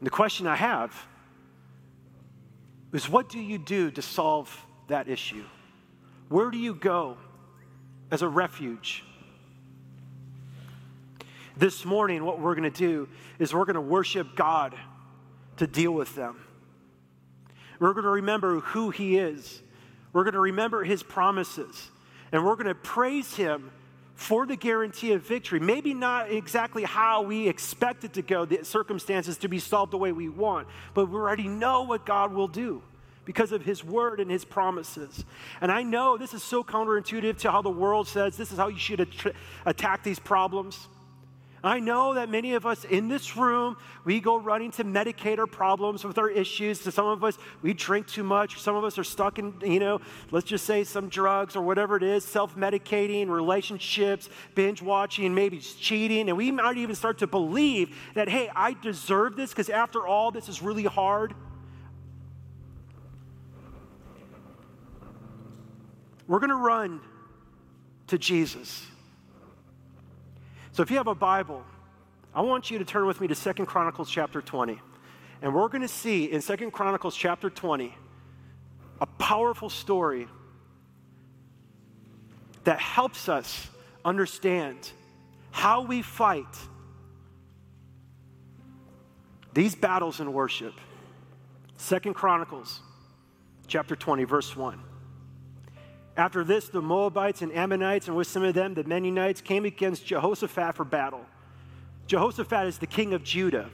And 0.00 0.06
the 0.06 0.10
question 0.10 0.46
I 0.46 0.56
have 0.56 1.06
is 2.92 3.08
what 3.08 3.28
do 3.28 3.38
you 3.38 3.58
do 3.58 3.90
to 3.90 4.02
solve 4.02 4.66
that 4.88 5.08
issue? 5.08 5.44
Where 6.28 6.50
do 6.50 6.58
you 6.58 6.74
go 6.74 7.18
as 8.10 8.22
a 8.22 8.28
refuge? 8.28 9.04
This 11.56 11.84
morning, 11.84 12.24
what 12.24 12.40
we're 12.40 12.54
going 12.54 12.70
to 12.70 12.78
do 12.78 13.08
is 13.38 13.52
we're 13.52 13.66
going 13.66 13.74
to 13.74 13.80
worship 13.82 14.34
God 14.34 14.74
to 15.58 15.66
deal 15.66 15.92
with 15.92 16.14
them. 16.14 16.40
We're 17.78 17.92
going 17.92 18.04
to 18.04 18.10
remember 18.10 18.60
who 18.60 18.88
He 18.88 19.18
is. 19.18 19.60
We're 20.14 20.24
going 20.24 20.34
to 20.34 20.40
remember 20.40 20.82
His 20.82 21.02
promises. 21.02 21.90
And 22.32 22.46
we're 22.46 22.54
going 22.54 22.68
to 22.68 22.74
praise 22.74 23.36
Him 23.36 23.70
for 24.20 24.44
the 24.44 24.54
guarantee 24.54 25.12
of 25.12 25.22
victory. 25.22 25.58
Maybe 25.58 25.94
not 25.94 26.30
exactly 26.30 26.84
how 26.84 27.22
we 27.22 27.48
expect 27.48 28.04
it 28.04 28.12
to 28.12 28.22
go, 28.22 28.44
the 28.44 28.62
circumstances 28.66 29.38
to 29.38 29.48
be 29.48 29.58
solved 29.58 29.94
the 29.94 29.96
way 29.96 30.12
we 30.12 30.28
want, 30.28 30.68
but 30.92 31.06
we 31.06 31.14
already 31.14 31.48
know 31.48 31.84
what 31.84 32.04
God 32.04 32.30
will 32.30 32.46
do 32.46 32.82
because 33.24 33.50
of 33.50 33.64
his 33.64 33.82
word 33.82 34.20
and 34.20 34.30
his 34.30 34.44
promises. 34.44 35.24
And 35.62 35.72
I 35.72 35.82
know 35.84 36.18
this 36.18 36.34
is 36.34 36.42
so 36.42 36.62
counterintuitive 36.62 37.38
to 37.38 37.50
how 37.50 37.62
the 37.62 37.70
world 37.70 38.06
says 38.08 38.36
this 38.36 38.52
is 38.52 38.58
how 38.58 38.68
you 38.68 38.78
should 38.78 39.00
at- 39.00 39.34
attack 39.64 40.04
these 40.04 40.18
problems. 40.18 40.88
I 41.62 41.78
know 41.78 42.14
that 42.14 42.30
many 42.30 42.54
of 42.54 42.64
us 42.64 42.84
in 42.84 43.08
this 43.08 43.36
room, 43.36 43.76
we 44.04 44.18
go 44.20 44.38
running 44.38 44.70
to 44.72 44.84
medicate 44.84 45.38
our 45.38 45.46
problems 45.46 46.04
with 46.04 46.16
our 46.16 46.30
issues. 46.30 46.78
To 46.80 46.92
some 46.92 47.06
of 47.06 47.22
us, 47.22 47.36
we 47.60 47.74
drink 47.74 48.06
too 48.06 48.22
much. 48.22 48.58
Some 48.60 48.76
of 48.76 48.84
us 48.84 48.98
are 48.98 49.04
stuck 49.04 49.38
in, 49.38 49.54
you 49.62 49.78
know, 49.78 50.00
let's 50.30 50.46
just 50.46 50.64
say 50.64 50.84
some 50.84 51.10
drugs 51.10 51.56
or 51.56 51.62
whatever 51.62 51.96
it 51.96 52.02
is, 52.02 52.24
self 52.24 52.56
medicating, 52.56 53.28
relationships, 53.28 54.30
binge 54.54 54.80
watching, 54.80 55.34
maybe 55.34 55.58
cheating. 55.58 56.30
And 56.30 56.38
we 56.38 56.50
might 56.50 56.78
even 56.78 56.94
start 56.94 57.18
to 57.18 57.26
believe 57.26 57.94
that, 58.14 58.28
hey, 58.28 58.50
I 58.56 58.74
deserve 58.80 59.36
this 59.36 59.50
because 59.50 59.68
after 59.68 60.06
all, 60.06 60.30
this 60.30 60.48
is 60.48 60.62
really 60.62 60.84
hard. 60.84 61.34
We're 66.26 66.38
going 66.38 66.50
to 66.50 66.56
run 66.56 67.00
to 68.06 68.16
Jesus. 68.16 68.86
So 70.80 70.82
if 70.82 70.90
you 70.90 70.96
have 70.96 71.08
a 71.08 71.14
Bible, 71.14 71.62
I 72.34 72.40
want 72.40 72.70
you 72.70 72.78
to 72.78 72.86
turn 72.86 73.04
with 73.04 73.20
me 73.20 73.28
to 73.28 73.34
Second 73.34 73.66
Chronicles 73.66 74.10
chapter 74.10 74.40
20. 74.40 74.80
And 75.42 75.54
we're 75.54 75.68
going 75.68 75.82
to 75.82 75.88
see 75.88 76.32
in 76.32 76.40
Second 76.40 76.70
Chronicles 76.70 77.14
chapter 77.14 77.50
20 77.50 77.94
a 78.98 79.04
powerful 79.04 79.68
story 79.68 80.26
that 82.64 82.80
helps 82.80 83.28
us 83.28 83.68
understand 84.06 84.90
how 85.50 85.82
we 85.82 86.00
fight 86.00 86.46
these 89.52 89.74
battles 89.74 90.18
in 90.18 90.32
worship. 90.32 90.72
Second 91.76 92.14
Chronicles 92.14 92.80
chapter 93.66 93.94
20 93.94 94.24
verse 94.24 94.56
1. 94.56 94.80
After 96.20 96.44
this, 96.44 96.68
the 96.68 96.82
Moabites 96.82 97.40
and 97.40 97.50
Ammonites, 97.50 98.06
and 98.06 98.14
with 98.14 98.26
some 98.26 98.42
of 98.42 98.52
them, 98.52 98.74
the 98.74 98.84
Meunites, 98.84 99.42
came 99.42 99.64
against 99.64 100.04
Jehoshaphat 100.04 100.76
for 100.76 100.84
battle. 100.84 101.24
Jehoshaphat 102.08 102.66
is 102.66 102.76
the 102.76 102.86
king 102.86 103.14
of 103.14 103.24
Judah. 103.24 103.70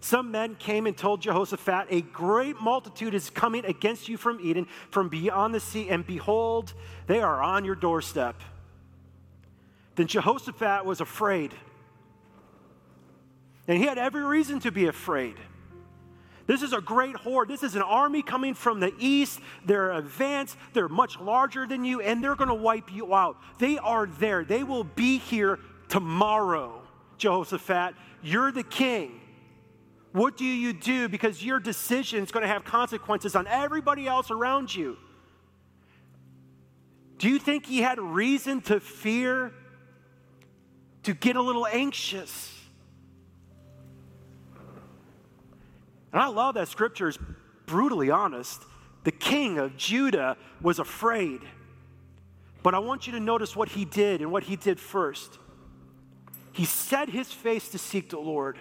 Some 0.00 0.32
men 0.32 0.56
came 0.56 0.88
and 0.88 0.96
told 0.96 1.22
Jehoshaphat, 1.22 1.86
A 1.90 2.00
great 2.00 2.60
multitude 2.60 3.14
is 3.14 3.30
coming 3.30 3.64
against 3.64 4.08
you 4.08 4.16
from 4.16 4.40
Edom, 4.44 4.66
from 4.90 5.08
beyond 5.08 5.54
the 5.54 5.60
sea, 5.60 5.88
and 5.88 6.04
behold, 6.04 6.74
they 7.06 7.20
are 7.20 7.40
on 7.40 7.64
your 7.64 7.76
doorstep. 7.76 8.40
Then 9.94 10.08
Jehoshaphat 10.08 10.84
was 10.84 11.00
afraid. 11.00 11.54
And 13.68 13.78
he 13.78 13.84
had 13.84 13.98
every 13.98 14.24
reason 14.24 14.58
to 14.60 14.72
be 14.72 14.86
afraid. 14.86 15.36
This 16.46 16.62
is 16.62 16.72
a 16.72 16.80
great 16.80 17.16
horde. 17.16 17.48
This 17.48 17.62
is 17.62 17.74
an 17.74 17.82
army 17.82 18.22
coming 18.22 18.54
from 18.54 18.80
the 18.80 18.92
east. 18.98 19.40
They're 19.64 19.92
advanced, 19.92 20.56
they're 20.72 20.88
much 20.88 21.18
larger 21.18 21.66
than 21.66 21.84
you, 21.84 22.00
and 22.00 22.22
they're 22.22 22.36
going 22.36 22.48
to 22.48 22.54
wipe 22.54 22.92
you 22.92 23.14
out. 23.14 23.36
They 23.58 23.78
are 23.78 24.06
there. 24.06 24.44
They 24.44 24.62
will 24.62 24.84
be 24.84 25.18
here 25.18 25.58
tomorrow, 25.88 26.82
Jehoshaphat. 27.18 27.94
You're 28.22 28.52
the 28.52 28.62
king. 28.62 29.20
What 30.12 30.36
do 30.36 30.44
you 30.44 30.72
do? 30.72 31.08
Because 31.08 31.44
your 31.44 31.60
decision 31.60 32.22
is 32.22 32.30
going 32.30 32.42
to 32.42 32.48
have 32.48 32.64
consequences 32.64 33.36
on 33.36 33.46
everybody 33.46 34.06
else 34.06 34.30
around 34.30 34.74
you. 34.74 34.96
Do 37.18 37.28
you 37.28 37.38
think 37.38 37.66
he 37.66 37.82
had 37.82 37.98
reason 37.98 38.60
to 38.62 38.78
fear, 38.78 39.52
to 41.02 41.12
get 41.12 41.36
a 41.36 41.42
little 41.42 41.66
anxious? 41.66 42.55
And 46.16 46.22
I 46.22 46.28
love 46.28 46.54
that 46.54 46.68
scripture 46.68 47.08
is 47.08 47.18
brutally 47.66 48.10
honest. 48.10 48.62
The 49.04 49.10
king 49.12 49.58
of 49.58 49.76
Judah 49.76 50.38
was 50.62 50.78
afraid. 50.78 51.42
But 52.62 52.74
I 52.74 52.78
want 52.78 53.06
you 53.06 53.12
to 53.12 53.20
notice 53.20 53.54
what 53.54 53.68
he 53.68 53.84
did 53.84 54.22
and 54.22 54.32
what 54.32 54.44
he 54.44 54.56
did 54.56 54.80
first. 54.80 55.38
He 56.52 56.64
set 56.64 57.10
his 57.10 57.30
face 57.30 57.68
to 57.68 57.76
seek 57.76 58.08
the 58.08 58.18
Lord. 58.18 58.56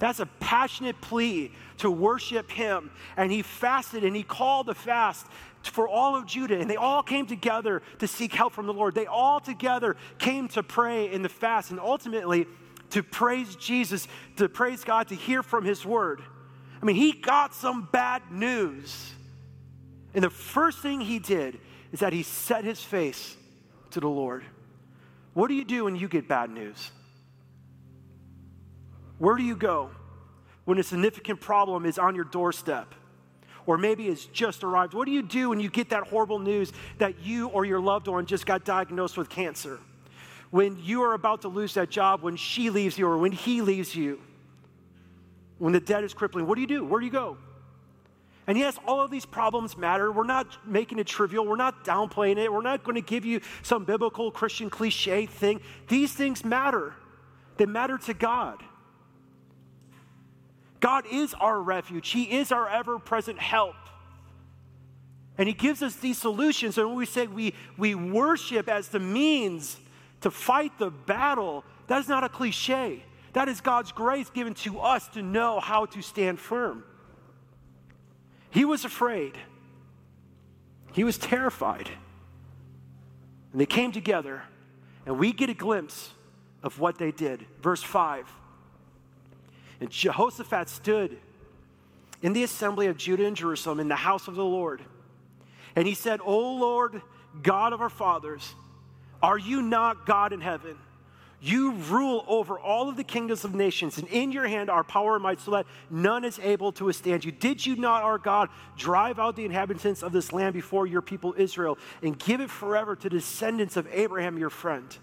That's 0.00 0.18
a 0.18 0.26
passionate 0.40 1.00
plea 1.00 1.52
to 1.78 1.88
worship 1.92 2.50
him. 2.50 2.90
And 3.16 3.30
he 3.30 3.42
fasted 3.42 4.02
and 4.02 4.16
he 4.16 4.24
called 4.24 4.68
a 4.68 4.74
fast 4.74 5.28
for 5.62 5.86
all 5.86 6.16
of 6.16 6.26
Judah. 6.26 6.58
And 6.58 6.68
they 6.68 6.74
all 6.74 7.04
came 7.04 7.26
together 7.26 7.82
to 8.00 8.08
seek 8.08 8.32
help 8.32 8.52
from 8.52 8.66
the 8.66 8.74
Lord. 8.74 8.96
They 8.96 9.06
all 9.06 9.38
together 9.38 9.96
came 10.18 10.48
to 10.48 10.64
pray 10.64 11.08
in 11.12 11.22
the 11.22 11.28
fast 11.28 11.70
and 11.70 11.78
ultimately 11.78 12.48
to 12.90 13.04
praise 13.04 13.56
Jesus, 13.56 14.08
to 14.36 14.48
praise 14.48 14.82
God, 14.82 15.06
to 15.08 15.14
hear 15.14 15.44
from 15.44 15.64
his 15.64 15.86
word. 15.86 16.20
I 16.82 16.84
mean, 16.84 16.96
he 16.96 17.12
got 17.12 17.54
some 17.54 17.88
bad 17.92 18.22
news. 18.30 19.12
And 20.14 20.24
the 20.24 20.30
first 20.30 20.80
thing 20.80 21.00
he 21.00 21.18
did 21.18 21.58
is 21.92 22.00
that 22.00 22.12
he 22.12 22.22
set 22.22 22.64
his 22.64 22.82
face 22.82 23.36
to 23.92 24.00
the 24.00 24.08
Lord. 24.08 24.44
What 25.32 25.48
do 25.48 25.54
you 25.54 25.64
do 25.64 25.84
when 25.84 25.96
you 25.96 26.08
get 26.08 26.28
bad 26.28 26.50
news? 26.50 26.90
Where 29.18 29.36
do 29.36 29.44
you 29.44 29.56
go? 29.56 29.90
when 30.64 30.78
a 30.78 30.82
significant 30.82 31.40
problem 31.40 31.86
is 31.86 31.98
on 31.98 32.14
your 32.14 32.24
doorstep? 32.24 32.94
Or 33.66 33.78
maybe 33.78 34.08
it's 34.08 34.24
just 34.26 34.64
arrived. 34.64 34.92
What 34.94 35.06
do 35.06 35.12
you 35.12 35.22
do 35.22 35.50
when 35.50 35.60
you 35.60 35.70
get 35.70 35.90
that 35.90 36.04
horrible 36.08 36.38
news 36.38 36.72
that 36.98 37.20
you 37.20 37.48
or 37.48 37.64
your 37.64 37.80
loved 37.80 38.08
one 38.08 38.26
just 38.26 38.44
got 38.44 38.64
diagnosed 38.64 39.16
with 39.16 39.28
cancer? 39.28 39.78
When 40.50 40.78
you 40.82 41.02
are 41.02 41.14
about 41.14 41.42
to 41.42 41.48
lose 41.48 41.74
that 41.74 41.88
job, 41.88 42.22
when 42.22 42.36
she 42.36 42.70
leaves 42.70 42.98
you 42.98 43.06
or 43.06 43.16
when 43.18 43.32
he 43.32 43.62
leaves 43.62 43.94
you, 43.94 44.20
when 45.62 45.72
the 45.72 45.78
debt 45.78 46.02
is 46.02 46.12
crippling, 46.12 46.48
what 46.48 46.56
do 46.56 46.60
you 46.60 46.66
do? 46.66 46.84
Where 46.84 46.98
do 46.98 47.06
you 47.06 47.12
go? 47.12 47.36
And 48.48 48.58
yes, 48.58 48.76
all 48.84 49.00
of 49.00 49.12
these 49.12 49.24
problems 49.24 49.76
matter. 49.76 50.10
We're 50.10 50.24
not 50.24 50.48
making 50.66 50.98
it 50.98 51.06
trivial. 51.06 51.46
We're 51.46 51.54
not 51.54 51.84
downplaying 51.84 52.36
it. 52.38 52.52
We're 52.52 52.62
not 52.62 52.82
going 52.82 52.96
to 52.96 53.00
give 53.00 53.24
you 53.24 53.40
some 53.62 53.84
biblical 53.84 54.32
Christian 54.32 54.70
cliche 54.70 55.26
thing. 55.26 55.60
These 55.86 56.14
things 56.14 56.44
matter, 56.44 56.94
they 57.58 57.66
matter 57.66 57.96
to 57.96 58.12
God. 58.12 58.60
God 60.80 61.04
is 61.08 61.32
our 61.34 61.62
refuge, 61.62 62.10
He 62.10 62.24
is 62.24 62.50
our 62.50 62.68
ever 62.68 62.98
present 62.98 63.38
help. 63.38 63.76
And 65.38 65.46
He 65.46 65.54
gives 65.54 65.80
us 65.80 65.94
these 65.94 66.18
solutions. 66.18 66.76
And 66.76 66.88
when 66.88 66.96
we 66.96 67.06
say 67.06 67.28
we, 67.28 67.54
we 67.78 67.94
worship 67.94 68.68
as 68.68 68.88
the 68.88 68.98
means 68.98 69.78
to 70.22 70.30
fight 70.32 70.76
the 70.80 70.90
battle, 70.90 71.64
that 71.86 72.00
is 72.00 72.08
not 72.08 72.24
a 72.24 72.28
cliche. 72.28 73.04
That 73.32 73.48
is 73.48 73.60
God's 73.60 73.92
grace 73.92 74.28
given 74.30 74.54
to 74.54 74.80
us 74.80 75.08
to 75.08 75.22
know 75.22 75.60
how 75.60 75.86
to 75.86 76.02
stand 76.02 76.38
firm. 76.38 76.84
He 78.50 78.64
was 78.64 78.84
afraid, 78.84 79.38
he 80.92 81.04
was 81.04 81.16
terrified. 81.18 81.88
And 83.52 83.60
they 83.60 83.66
came 83.66 83.92
together, 83.92 84.42
and 85.04 85.18
we 85.18 85.32
get 85.32 85.50
a 85.50 85.54
glimpse 85.54 86.10
of 86.62 86.78
what 86.78 86.96
they 86.96 87.10
did. 87.10 87.44
Verse 87.60 87.82
5. 87.82 88.26
And 89.80 89.90
Jehoshaphat 89.90 90.70
stood 90.70 91.18
in 92.22 92.32
the 92.32 92.44
assembly 92.44 92.86
of 92.86 92.96
Judah 92.96 93.26
and 93.26 93.36
Jerusalem 93.36 93.80
in 93.80 93.88
the 93.88 93.96
house 93.96 94.28
of 94.28 94.36
the 94.36 94.44
Lord. 94.44 94.80
And 95.76 95.86
he 95.86 95.94
said, 95.94 96.20
O 96.24 96.54
Lord, 96.54 97.02
God 97.42 97.72
of 97.72 97.80
our 97.80 97.90
fathers, 97.90 98.54
are 99.22 99.38
you 99.38 99.60
not 99.60 100.06
God 100.06 100.32
in 100.32 100.40
heaven? 100.40 100.76
You 101.44 101.72
rule 101.72 102.24
over 102.28 102.56
all 102.56 102.88
of 102.88 102.96
the 102.96 103.02
kingdoms 103.02 103.44
of 103.44 103.52
nations, 103.52 103.98
and 103.98 104.06
in 104.06 104.30
your 104.30 104.46
hand 104.46 104.70
are 104.70 104.84
power 104.84 105.14
and 105.14 105.24
might, 105.24 105.40
so 105.40 105.50
that 105.50 105.66
none 105.90 106.24
is 106.24 106.38
able 106.38 106.70
to 106.72 106.84
withstand 106.84 107.24
you. 107.24 107.32
Did 107.32 107.66
you 107.66 107.74
not, 107.74 108.04
our 108.04 108.16
God, 108.16 108.48
drive 108.76 109.18
out 109.18 109.34
the 109.34 109.44
inhabitants 109.44 110.04
of 110.04 110.12
this 110.12 110.32
land 110.32 110.54
before 110.54 110.86
your 110.86 111.02
people 111.02 111.34
Israel 111.36 111.78
and 112.00 112.16
give 112.16 112.40
it 112.40 112.48
forever 112.48 112.94
to 112.94 113.02
the 113.08 113.16
descendants 113.16 113.76
of 113.76 113.88
Abraham, 113.90 114.38
your 114.38 114.50
friend? 114.50 114.96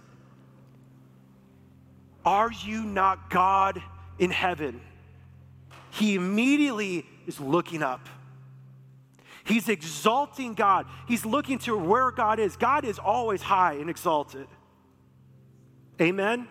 Are 2.24 2.51
you 2.51 2.84
not 2.84 3.29
God 3.29 3.84
in 4.17 4.31
heaven? 4.31 4.79
He 5.91 6.15
immediately 6.15 7.05
is 7.27 7.41
looking 7.41 7.84
up. 7.84 8.08
He's 9.43 9.67
exalting 9.67 10.53
God. 10.53 10.86
He's 11.05 11.25
looking 11.25 11.60
to 11.60 11.77
where 11.77 12.12
God 12.12 12.39
is. 12.39 12.55
God 12.55 12.86
is 12.86 12.98
always 12.98 13.41
high 13.41 13.74
and 13.74 13.89
exalted. 13.89 14.48
Amen? 16.01 16.48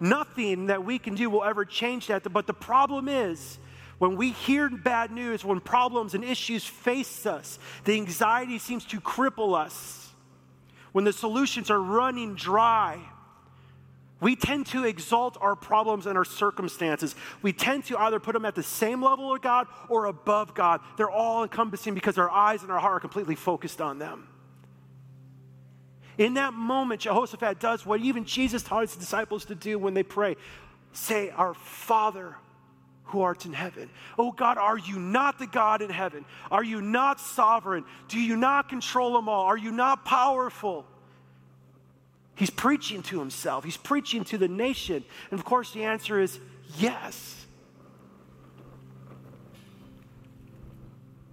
Nothing 0.00 0.66
that 0.66 0.84
we 0.84 0.98
can 0.98 1.14
do 1.14 1.30
will 1.30 1.44
ever 1.44 1.64
change 1.64 2.08
that. 2.08 2.30
But 2.32 2.46
the 2.46 2.54
problem 2.54 3.08
is, 3.08 3.58
when 3.98 4.16
we 4.16 4.32
hear 4.32 4.68
bad 4.68 5.10
news, 5.10 5.44
when 5.44 5.60
problems 5.60 6.14
and 6.14 6.22
issues 6.22 6.64
face 6.64 7.24
us, 7.24 7.58
the 7.84 7.94
anxiety 7.94 8.58
seems 8.58 8.84
to 8.86 9.00
cripple 9.00 9.58
us. 9.58 10.12
When 10.92 11.04
the 11.04 11.12
solutions 11.12 11.70
are 11.70 11.80
running 11.80 12.34
dry, 12.34 12.98
we 14.20 14.34
tend 14.34 14.66
to 14.66 14.84
exalt 14.84 15.36
our 15.40 15.54
problems 15.54 16.06
and 16.06 16.16
our 16.16 16.24
circumstances. 16.24 17.14
We 17.42 17.52
tend 17.52 17.84
to 17.86 17.98
either 17.98 18.18
put 18.18 18.32
them 18.32 18.46
at 18.46 18.54
the 18.54 18.62
same 18.62 19.02
level 19.02 19.34
of 19.34 19.42
God 19.42 19.66
or 19.88 20.06
above 20.06 20.54
God. 20.54 20.80
They're 20.96 21.10
all 21.10 21.42
encompassing 21.42 21.94
because 21.94 22.16
our 22.16 22.30
eyes 22.30 22.62
and 22.62 22.72
our 22.72 22.78
heart 22.78 22.96
are 22.96 23.00
completely 23.00 23.34
focused 23.34 23.80
on 23.80 23.98
them. 23.98 24.28
In 26.18 26.34
that 26.34 26.54
moment, 26.54 27.02
Jehoshaphat 27.02 27.60
does 27.60 27.84
what 27.84 28.00
even 28.00 28.24
Jesus 28.24 28.62
taught 28.62 28.82
his 28.82 28.96
disciples 28.96 29.44
to 29.46 29.54
do 29.54 29.78
when 29.78 29.94
they 29.94 30.02
pray 30.02 30.36
say, 30.92 31.30
Our 31.30 31.54
Father 31.54 32.36
who 33.06 33.20
art 33.20 33.46
in 33.46 33.52
heaven. 33.52 33.88
Oh 34.18 34.32
God, 34.32 34.58
are 34.58 34.78
you 34.78 34.98
not 34.98 35.38
the 35.38 35.46
God 35.46 35.80
in 35.80 35.90
heaven? 35.90 36.24
Are 36.50 36.64
you 36.64 36.80
not 36.80 37.20
sovereign? 37.20 37.84
Do 38.08 38.18
you 38.18 38.36
not 38.36 38.68
control 38.68 39.14
them 39.14 39.28
all? 39.28 39.44
Are 39.46 39.56
you 39.56 39.70
not 39.70 40.04
powerful? 40.04 40.84
He's 42.34 42.50
preaching 42.50 43.02
to 43.04 43.18
himself, 43.18 43.64
he's 43.64 43.76
preaching 43.76 44.24
to 44.24 44.38
the 44.38 44.48
nation. 44.48 45.04
And 45.30 45.38
of 45.38 45.44
course, 45.44 45.72
the 45.72 45.84
answer 45.84 46.20
is 46.20 46.38
yes. 46.78 47.45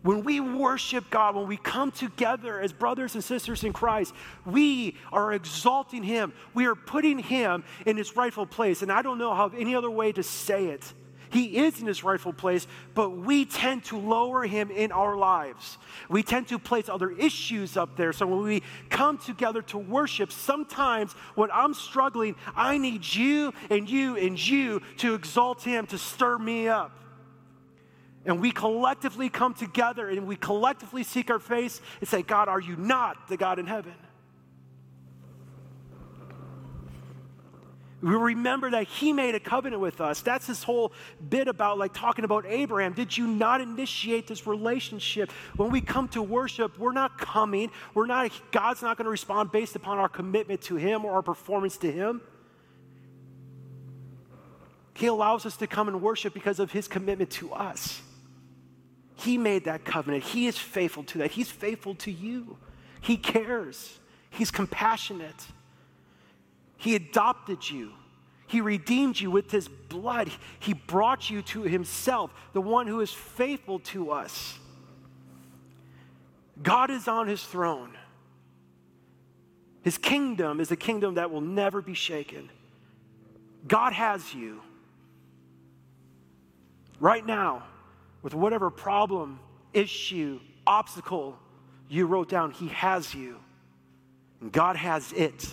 When 0.04 0.24
we 0.24 0.42
worship 0.42 1.10
God, 1.10 1.36
when 1.36 1.48
we 1.48 1.56
come 1.56 1.90
together 1.90 2.60
as 2.60 2.74
brothers 2.74 3.16
and 3.16 3.24
sisters 3.24 3.64
in 3.64 3.72
Christ, 3.72 4.14
we 4.46 4.98
are 5.14 5.32
exalting 5.34 6.04
Him. 6.04 6.34
We 6.54 6.66
are 6.66 6.76
putting 6.76 7.20
Him 7.20 7.64
in 7.86 7.96
His 7.96 8.16
rightful 8.16 8.46
place. 8.46 8.82
And 8.82 8.92
I 8.92 9.02
don't 9.02 9.18
know 9.18 9.34
how 9.34 9.50
any 9.58 9.76
other 9.76 9.90
way 9.90 10.12
to 10.12 10.22
say 10.22 10.66
it. 10.66 10.94
He 11.30 11.58
is 11.58 11.82
in 11.82 11.88
his 11.88 12.04
rightful 12.04 12.32
place, 12.32 12.68
but 12.94 13.10
we 13.10 13.46
tend 13.46 13.86
to 13.86 13.98
lower 13.98 14.44
him 14.44 14.70
in 14.70 14.92
our 14.92 15.18
lives. 15.18 15.80
We 16.08 16.22
tend 16.22 16.48
to 16.50 16.60
place 16.60 16.88
other 16.90 17.10
issues 17.10 17.76
up 17.76 17.98
there. 17.98 18.14
So 18.14 18.28
when 18.28 18.44
we 18.44 18.62
come 18.92 19.18
together 19.18 19.64
to 19.64 19.80
worship, 19.80 20.32
sometimes 20.32 21.14
when 21.34 21.50
I'm 21.52 21.74
struggling, 21.74 22.36
I 22.56 22.78
need 22.78 23.04
you 23.16 23.52
and 23.72 23.90
you 23.90 24.16
and 24.16 24.40
you 24.48 24.84
to 24.98 25.16
exalt 25.16 25.64
him, 25.64 25.88
to 25.88 25.98
stir 25.98 26.38
me 26.38 26.68
up 26.68 27.03
and 28.26 28.40
we 28.40 28.52
collectively 28.52 29.30
come 29.30 29.54
together 29.54 30.10
and 30.10 30.28
we 30.28 30.36
collectively 30.36 31.04
seek 31.04 31.30
our 31.30 31.40
face 31.40 31.82
and 32.00 32.08
say, 32.08 32.22
God, 32.22 32.48
are 32.48 32.60
you 32.60 32.76
not 32.76 33.28
the 33.28 33.38
God 33.38 33.60
in 33.60 33.68
heaven? 33.68 33.94
We 38.02 38.16
remember 38.16 38.70
that 38.72 38.88
he 38.88 39.14
made 39.14 39.34
a 39.34 39.40
covenant 39.40 39.82
with 39.82 40.02
us. 40.02 40.22
That's 40.22 40.46
this 40.46 40.62
whole 40.62 40.92
bit 41.30 41.48
about 41.48 41.78
like 41.78 41.94
talking 41.94 42.26
about 42.26 42.46
Abraham. 42.46 42.92
Did 42.92 43.18
you 43.18 43.26
not 43.26 43.62
initiate 43.62 44.28
this 44.28 44.46
relationship? 44.46 45.32
When 45.56 45.72
we 45.72 45.80
come 45.80 46.10
to 46.10 46.22
worship, 46.22 46.78
we're 46.78 46.92
not 46.92 47.18
coming. 47.18 47.72
We're 47.94 48.06
not, 48.06 48.32
God's 48.52 48.82
not 48.82 48.98
going 48.98 49.06
to 49.06 49.12
respond 49.12 49.54
based 49.54 49.78
upon 49.78 50.00
our 50.00 50.10
commitment 50.10 50.62
to 50.64 50.76
him 50.76 51.06
or 51.06 51.14
our 51.14 51.22
performance 51.22 51.78
to 51.78 51.90
him. 51.90 52.20
He 54.96 55.08
allows 55.08 55.46
us 55.46 55.56
to 55.58 55.68
come 55.68 55.88
and 55.88 56.02
worship 56.02 56.34
because 56.34 56.60
of 56.60 56.74
his 56.74 56.90
commitment 56.90 57.32
to 57.32 57.54
us. 57.54 58.02
He 59.24 59.38
made 59.38 59.64
that 59.66 59.86
covenant. 59.86 60.26
He 60.26 60.48
is 60.48 60.58
faithful 60.58 61.04
to 61.06 61.20
that. 61.20 61.32
He's 61.32 61.50
faithful 61.50 61.96
to 61.96 62.12
you. 62.12 62.58
He 63.00 63.16
cares. 63.16 63.98
He's 64.30 64.52
compassionate. 64.52 65.48
He 66.76 66.94
adopted 66.96 67.70
you. 67.70 67.94
He 68.48 68.60
redeemed 68.60 69.18
you 69.18 69.32
with 69.32 69.50
his 69.50 69.70
blood. 69.70 70.30
He 70.60 70.74
brought 70.74 71.30
you 71.30 71.42
to 71.44 71.62
himself, 71.62 72.34
the 72.52 72.60
one 72.60 72.86
who 72.86 73.00
is 73.00 73.14
faithful 73.14 73.80
to 73.80 74.12
us. 74.12 74.60
God 76.62 76.92
is 76.92 77.08
on 77.08 77.30
his 77.30 77.42
throne. 77.42 77.96
His 79.84 79.98
kingdom 79.98 80.60
is 80.60 80.70
a 80.70 80.76
kingdom 80.76 81.14
that 81.14 81.32
will 81.32 81.40
never 81.40 81.82
be 81.82 81.94
shaken. 81.94 82.50
God 83.70 83.94
has 83.94 84.34
you. 84.34 84.60
Right 87.00 87.26
now, 87.26 87.64
with 88.24 88.34
whatever 88.34 88.72
problem, 88.72 89.40
issue, 89.74 90.40
obstacle 90.66 91.38
you 91.90 92.08
wrote 92.08 92.30
down, 92.30 92.52
He 92.52 92.70
has 92.70 93.14
you. 93.14 93.38
And 94.42 94.52
God 94.52 94.78
has 94.78 95.12
it. 95.12 95.46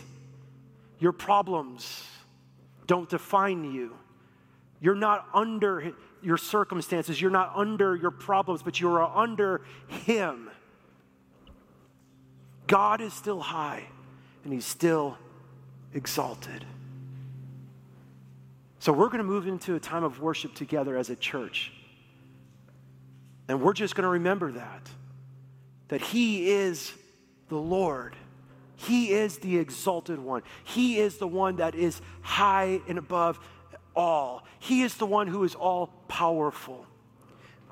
Your 0.99 1.13
problems 1.13 2.07
don't 2.87 3.09
define 3.09 3.73
you. 3.73 3.95
You're 4.81 4.95
not 4.95 5.29
under 5.35 5.93
your 6.23 6.39
circumstances, 6.39 7.21
you're 7.21 7.31
not 7.31 7.53
under 7.55 7.97
your 7.97 8.11
problems, 8.11 8.63
but 8.63 8.81
you 8.81 8.89
are 8.91 9.03
under 9.03 9.63
Him. 9.89 10.51
God 12.67 13.01
is 13.01 13.13
still 13.13 13.41
high 13.41 13.85
and 14.45 14.53
He's 14.53 14.65
still 14.65 15.19
exalted. 15.93 16.65
So, 18.79 18.93
we're 18.93 19.09
going 19.09 19.19
to 19.19 19.25
move 19.25 19.47
into 19.47 19.75
a 19.75 19.81
time 19.81 20.05
of 20.05 20.21
worship 20.21 20.55
together 20.55 20.97
as 20.97 21.11
a 21.11 21.17
church. 21.17 21.73
And 23.51 23.61
we're 23.61 23.73
just 23.73 23.97
going 23.97 24.05
to 24.05 24.11
remember 24.11 24.53
that. 24.53 24.89
That 25.89 26.01
He 26.01 26.53
is 26.53 26.93
the 27.49 27.57
Lord. 27.57 28.15
He 28.77 29.11
is 29.11 29.39
the 29.39 29.59
exalted 29.59 30.21
one. 30.21 30.45
He 30.63 31.01
is 31.01 31.17
the 31.17 31.27
one 31.27 31.57
that 31.57 31.75
is 31.75 32.01
high 32.21 32.81
and 32.87 32.97
above 32.97 33.41
all. 33.97 34.47
He 34.61 34.83
is 34.83 34.95
the 34.95 35.05
one 35.05 35.27
who 35.27 35.43
is 35.43 35.57
all 35.57 35.89
powerful. 36.07 36.87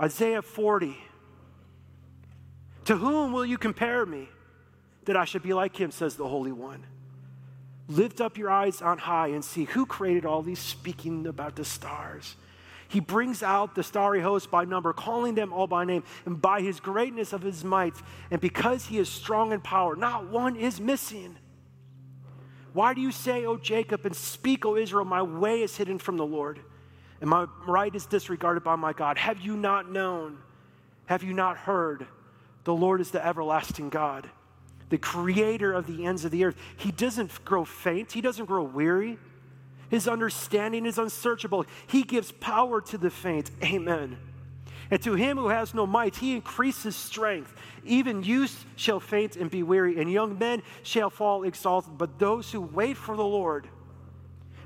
Isaiah 0.01 0.43
40. 0.43 0.99
To 2.87 2.97
whom 2.97 3.33
will 3.33 3.47
you 3.47 3.57
compare 3.57 4.05
me 4.05 4.29
that 5.05 5.17
I 5.17 5.27
should 5.27 5.45
be 5.45 5.55
like 5.55 5.77
him, 5.77 5.93
says 5.93 6.17
the 6.17 6.27
Holy 6.27 6.51
One? 6.51 6.85
Lift 7.87 8.21
up 8.21 8.37
your 8.37 8.51
eyes 8.51 8.83
on 8.83 8.99
high 8.99 9.29
and 9.29 9.45
see 9.45 9.63
who 9.63 9.87
created 9.87 10.27
all 10.27 10.43
these, 10.43 10.59
speaking 10.59 11.29
about 11.29 11.55
the 11.55 11.65
stars. 11.65 12.35
He 12.89 13.01
brings 13.01 13.43
out 13.43 13.75
the 13.75 13.83
starry 13.83 14.21
host 14.21 14.51
by 14.51 14.65
number, 14.65 14.95
calling 14.95 15.35
them 15.35 15.53
all 15.53 15.67
by 15.67 15.85
name, 15.85 16.03
and 16.25 16.41
by 16.41 16.63
his 16.63 16.81
greatness 16.81 17.35
of 17.35 17.43
his 17.43 17.63
might, 17.63 17.95
and 18.31 18.41
because 18.41 18.87
he 18.87 18.99
is 18.99 19.11
strong 19.11 19.53
in 19.53 19.61
power, 19.61 19.95
not 19.95 20.29
one 20.31 20.57
is 20.57 20.81
missing. 20.81 21.37
Why 22.73 22.95
do 22.95 23.03
you 23.03 23.13
say, 23.13 23.45
O 23.45 23.59
Jacob, 23.59 24.07
and 24.07 24.17
speak, 24.17 24.65
O 24.65 24.77
Israel, 24.77 25.05
my 25.05 25.23
way 25.23 25.63
is 25.63 25.77
hidden 25.77 25.99
from 25.99 26.17
the 26.17 26.25
Lord, 26.25 26.61
and 27.21 27.29
my 27.29 27.47
right 27.67 27.95
is 27.95 28.07
disregarded 28.07 28.65
by 28.65 28.77
my 28.77 28.95
God? 28.95 29.19
Have 29.19 29.41
you 29.41 29.55
not 29.55 29.91
known? 29.91 30.39
Have 31.07 31.23
you 31.23 31.35
not 31.35 31.59
heard? 31.59 32.07
The 32.65 32.75
Lord 32.75 33.03
is 33.03 33.11
the 33.11 33.25
everlasting 33.25 33.91
God, 33.91 34.31
the 34.89 34.99
creator 34.99 35.75
of 35.75 35.87
the 35.87 36.07
ends 36.07 36.25
of 36.25 36.31
the 36.31 36.45
earth. 36.45 36.57
He 36.77 36.91
doesn't 36.91 37.45
grow 37.45 37.67
faint, 37.67 38.13
he 38.13 38.23
doesn't 38.23 38.47
grow 38.47 38.63
weary. 38.63 39.19
His 39.89 40.07
understanding 40.07 40.87
is 40.87 40.99
unsearchable. 40.99 41.65
He 41.87 42.03
gives 42.03 42.33
power 42.33 42.81
to 42.83 42.99
the 42.99 43.11
faint. 43.11 43.51
Amen. 43.63 44.19
And 44.91 45.03
to 45.03 45.15
him 45.15 45.37
who 45.37 45.49
has 45.49 45.75
no 45.75 45.87
might, 45.87 46.17
he 46.17 46.35
increases 46.35 46.97
strength. 46.97 47.55
Even 47.85 48.23
youth 48.23 48.65
shall 48.77 49.01
faint 49.01 49.37
and 49.37 49.51
be 49.51 49.63
weary, 49.63 50.01
and 50.01 50.11
young 50.11 50.39
men 50.39 50.63
shall 50.83 51.11
fall 51.11 51.45
exalted. 51.45 51.99
But 51.99 52.19
those 52.19 52.51
who 52.51 52.61
wait 52.61 52.97
for 52.97 53.17
the 53.17 53.25
Lord 53.25 53.69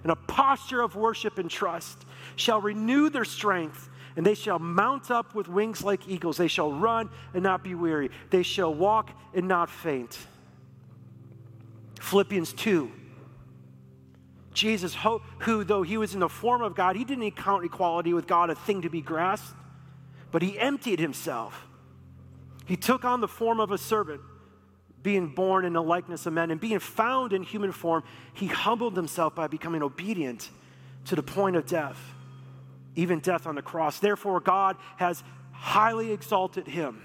in 0.04 0.10
a 0.10 0.16
posture 0.16 0.80
of 0.80 0.96
worship 0.96 1.38
and 1.38 1.50
trust 1.50 2.04
shall 2.36 2.60
renew 2.60 3.08
their 3.08 3.24
strength, 3.24 3.88
and 4.16 4.26
they 4.26 4.34
shall 4.34 4.58
mount 4.58 5.10
up 5.10 5.34
with 5.34 5.48
wings 5.48 5.82
like 5.82 6.08
eagles. 6.08 6.36
They 6.36 6.48
shall 6.48 6.72
run 6.72 7.10
and 7.34 7.42
not 7.42 7.64
be 7.64 7.74
weary, 7.74 8.10
they 8.30 8.42
shall 8.42 8.72
walk 8.72 9.10
and 9.34 9.48
not 9.48 9.70
faint. 9.70 10.18
Philippians 12.00 12.52
2 12.52 12.90
Jesus, 14.54 14.96
who, 15.40 15.64
though 15.64 15.82
he 15.82 15.96
was 15.96 16.14
in 16.14 16.20
the 16.20 16.28
form 16.28 16.62
of 16.62 16.74
God, 16.74 16.96
he 16.96 17.04
didn't 17.04 17.30
count 17.32 17.64
equality 17.64 18.12
with 18.12 18.26
God 18.26 18.50
a 18.50 18.54
thing 18.54 18.82
to 18.82 18.90
be 18.90 19.00
grasped, 19.00 19.54
but 20.30 20.42
he 20.42 20.58
emptied 20.58 20.98
himself. 20.98 21.66
He 22.66 22.76
took 22.76 23.04
on 23.04 23.20
the 23.20 23.28
form 23.28 23.60
of 23.60 23.70
a 23.70 23.78
servant, 23.78 24.20
being 25.02 25.28
born 25.28 25.64
in 25.64 25.72
the 25.72 25.82
likeness 25.82 26.26
of 26.26 26.32
men, 26.32 26.50
and 26.50 26.60
being 26.60 26.78
found 26.78 27.32
in 27.32 27.42
human 27.42 27.72
form, 27.72 28.04
he 28.34 28.46
humbled 28.46 28.96
himself 28.96 29.34
by 29.34 29.48
becoming 29.48 29.82
obedient 29.82 30.50
to 31.06 31.16
the 31.16 31.22
point 31.22 31.56
of 31.56 31.66
death, 31.66 31.98
even 32.94 33.18
death 33.18 33.46
on 33.46 33.56
the 33.56 33.62
cross. 33.62 33.98
Therefore, 33.98 34.38
God 34.38 34.76
has 34.98 35.24
highly 35.52 36.12
exalted 36.12 36.66
him 36.66 37.02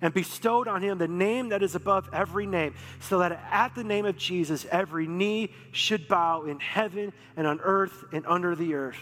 and 0.00 0.12
bestowed 0.12 0.68
on 0.68 0.82
him 0.82 0.98
the 0.98 1.08
name 1.08 1.48
that 1.50 1.62
is 1.62 1.74
above 1.74 2.08
every 2.12 2.46
name, 2.46 2.74
so 3.00 3.18
that 3.20 3.32
at 3.50 3.74
the 3.74 3.84
name 3.84 4.04
of 4.04 4.16
Jesus 4.16 4.66
every 4.70 5.06
knee 5.06 5.50
should 5.72 6.08
bow 6.08 6.44
in 6.44 6.60
heaven 6.60 7.12
and 7.36 7.46
on 7.46 7.60
earth 7.62 8.04
and 8.12 8.24
under 8.26 8.54
the 8.54 8.74
earth, 8.74 8.98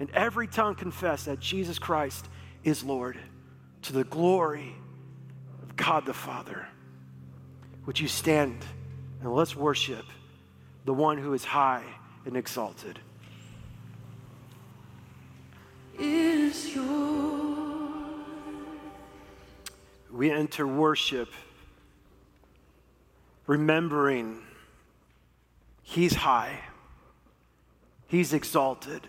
and 0.00 0.10
every 0.10 0.46
tongue 0.46 0.74
confess 0.74 1.24
that 1.24 1.40
Jesus 1.40 1.78
Christ 1.78 2.26
is 2.64 2.84
Lord, 2.84 3.18
to 3.82 3.92
the 3.92 4.04
glory 4.04 4.74
of 5.62 5.76
God 5.76 6.06
the 6.06 6.14
Father. 6.14 6.66
Would 7.86 7.98
you 7.98 8.08
stand 8.08 8.64
and 9.20 9.32
let's 9.34 9.56
worship 9.56 10.04
the 10.84 10.94
one 10.94 11.18
who 11.18 11.32
is 11.32 11.44
high 11.44 11.84
and 12.24 12.36
exalted? 12.36 12.98
Is 15.98 16.74
your 16.74 17.67
we 20.18 20.32
enter 20.32 20.66
worship 20.66 21.32
remembering 23.46 24.40
He's 25.84 26.12
high, 26.12 26.58
He's 28.08 28.32
exalted. 28.32 29.06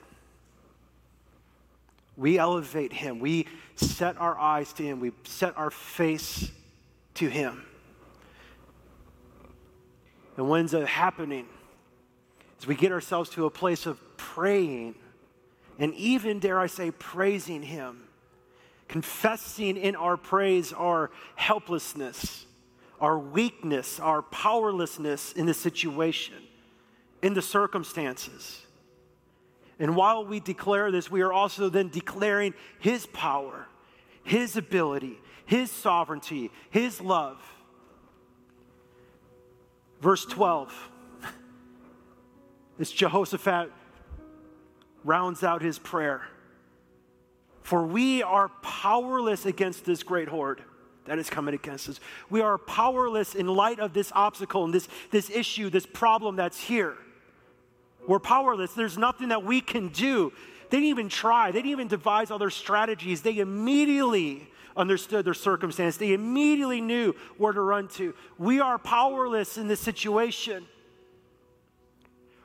We 2.16 2.38
elevate 2.38 2.94
Him, 2.94 3.20
we 3.20 3.48
set 3.76 4.18
our 4.18 4.38
eyes 4.38 4.72
to 4.74 4.84
Him, 4.84 5.00
we 5.00 5.12
set 5.24 5.58
our 5.58 5.72
face 5.72 6.52
to 7.16 7.28
Him. 7.28 7.66
And 10.38 10.48
when's 10.48 10.76
it 10.76 10.88
happening? 10.88 11.48
As 12.60 12.68
we 12.68 12.76
get 12.76 12.92
ourselves 12.92 13.32
to 13.32 13.46
a 13.46 13.50
place 13.50 13.88
of 13.88 14.00
praying 14.16 14.94
and 15.80 15.94
even, 15.96 16.38
dare 16.38 16.60
I 16.60 16.68
say, 16.68 16.92
praising 16.92 17.64
Him 17.64 18.09
confessing 18.90 19.78
in 19.78 19.96
our 19.96 20.18
praise 20.18 20.74
our 20.74 21.10
helplessness, 21.36 22.46
our 23.00 23.18
weakness, 23.18 24.00
our 24.02 24.22
powerlessness 24.22 25.32
in 25.32 25.46
the 25.46 25.54
situation, 25.54 26.36
in 27.22 27.34
the 27.34 27.42
circumstances. 27.42 28.66
And 29.80 29.96
while 29.96 30.26
we 30.26 30.42
declare 30.42 30.92
this, 30.92 31.10
we 31.10 31.22
are 31.22 31.32
also 31.32 31.70
then 31.70 31.88
declaring 31.88 32.54
His 32.80 33.06
power, 33.06 33.68
His 34.24 34.58
ability, 34.58 35.18
His 35.46 35.72
sovereignty, 35.72 36.52
His 36.70 37.00
love. 37.00 37.38
Verse 40.02 40.26
12, 40.26 40.90
this 42.78 42.92
Jehoshaphat 42.92 43.72
rounds 45.04 45.44
out 45.44 45.62
his 45.62 45.80
prayer. 45.80 46.22
For 47.70 47.84
we 47.84 48.24
are 48.24 48.50
powerless 48.64 49.46
against 49.46 49.86
this 49.86 50.02
great 50.02 50.28
horde 50.28 50.64
that 51.06 51.20
is 51.20 51.30
coming 51.30 51.54
against 51.54 51.88
us. 51.88 52.00
We 52.28 52.42
are 52.42 52.58
powerless 52.58 53.36
in 53.36 53.46
light 53.46 53.80
of 53.80 53.94
this 53.94 54.12
obstacle 54.16 54.66
and 54.66 54.74
this, 54.74 54.88
this 55.12 55.30
issue, 55.30 55.70
this 55.70 55.86
problem 55.86 56.36
that's 56.36 56.60
here. 56.60 56.96
We're 58.08 58.18
powerless. 58.18 58.74
There's 58.74 58.98
nothing 58.98 59.28
that 59.28 59.44
we 59.44 59.62
can 59.62 59.90
do. 59.90 60.34
They 60.72 60.78
didn't 60.78 60.90
even 60.90 61.10
try, 61.10 61.52
they 61.52 61.60
didn't 61.60 61.70
even 61.70 61.88
devise 61.90 62.32
other 62.32 62.50
strategies. 62.50 63.22
They 63.22 63.38
immediately 63.38 64.50
understood 64.76 65.24
their 65.24 65.36
circumstance, 65.36 65.96
they 65.98 66.14
immediately 66.14 66.82
knew 66.82 67.14
where 67.38 67.54
to 67.54 67.62
run 67.62 67.88
to. 67.90 68.16
We 68.40 68.60
are 68.62 68.80
powerless 68.80 69.60
in 69.60 69.68
this 69.68 69.80
situation. 69.80 70.66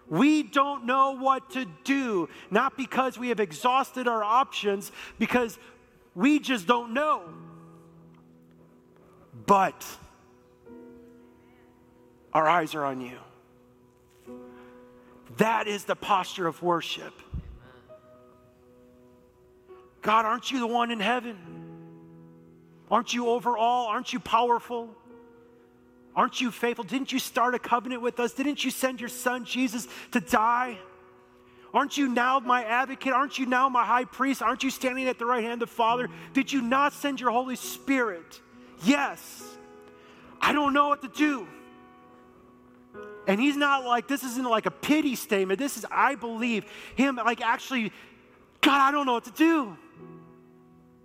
We 0.09 0.43
don't 0.43 0.85
know 0.85 1.13
what 1.13 1.51
to 1.51 1.67
do, 1.85 2.29
not 2.51 2.77
because 2.77 3.19
we 3.19 3.31
have 3.31 3.41
exhausted 3.41 4.07
our 4.07 4.23
options, 4.23 4.93
because 5.19 5.59
we 6.15 6.39
just 6.39 6.67
don't 6.67 6.93
know. 6.93 7.23
But 9.47 9.85
our 12.33 12.47
eyes 12.49 12.75
are 12.75 12.85
on 12.85 13.01
you. 13.01 13.19
That 15.39 15.67
is 15.67 15.85
the 15.85 15.97
posture 15.97 16.47
of 16.47 16.63
worship. 16.63 17.13
God, 20.03 20.27
aren't 20.27 20.51
you 20.51 20.61
the 20.61 20.67
one 20.67 20.91
in 20.91 21.01
heaven? 21.01 21.39
Aren't 22.91 23.15
you 23.15 23.29
over 23.29 23.57
all? 23.57 23.87
Aren't 23.87 24.13
you 24.13 24.21
powerful? 24.21 24.91
Aren't 26.17 26.41
you 26.41 26.51
faithful? 26.51 26.85
Didn't 26.85 27.13
you 27.13 27.19
start 27.19 27.55
a 27.55 27.59
covenant 27.59 28.03
with 28.03 28.21
us? 28.21 28.33
Didn't 28.33 28.65
you 28.65 28.71
send 28.71 29.01
your 29.01 29.09
son 29.09 29.45
Jesus 29.45 29.89
to 30.13 30.21
die? 30.21 30.79
Aren't 31.73 31.97
you 31.99 32.09
now 32.09 32.39
my 32.39 32.63
advocate? 32.65 33.13
Aren't 33.13 33.37
you 33.37 33.47
now 33.47 33.69
my 33.69 33.85
high 33.85 34.05
priest? 34.05 34.41
Aren't 34.41 34.63
you 34.63 34.71
standing 34.71 35.09
at 35.09 35.19
the 35.19 35.27
right 35.27 35.43
hand 35.43 35.55
of 35.55 35.69
the 35.69 35.75
Father? 35.75 36.09
Did 36.33 36.53
you 36.53 36.63
not 36.63 36.93
send 36.93 37.21
your 37.21 37.31
Holy 37.31 37.57
Spirit? 37.57 38.41
Yes. 38.85 39.43
I 40.41 40.53
don't 40.53 40.73
know 40.73 40.89
what 40.89 41.03
to 41.03 41.09
do. 41.09 41.49
And 43.27 43.41
he's 43.41 43.57
not 43.57 43.85
like, 43.85 44.07
this 44.07 44.23
isn't 44.23 44.45
like 44.45 44.67
a 44.67 44.71
pity 44.71 45.17
statement. 45.17 45.59
This 45.59 45.77
is, 45.77 45.87
I 45.91 46.15
believe 46.15 46.65
him, 46.95 47.17
like, 47.17 47.41
actually, 47.41 47.91
God, 48.61 48.81
I 48.81 48.93
don't 48.93 49.07
know 49.07 49.15
what 49.15 49.25
to 49.25 49.33
do. 49.33 49.77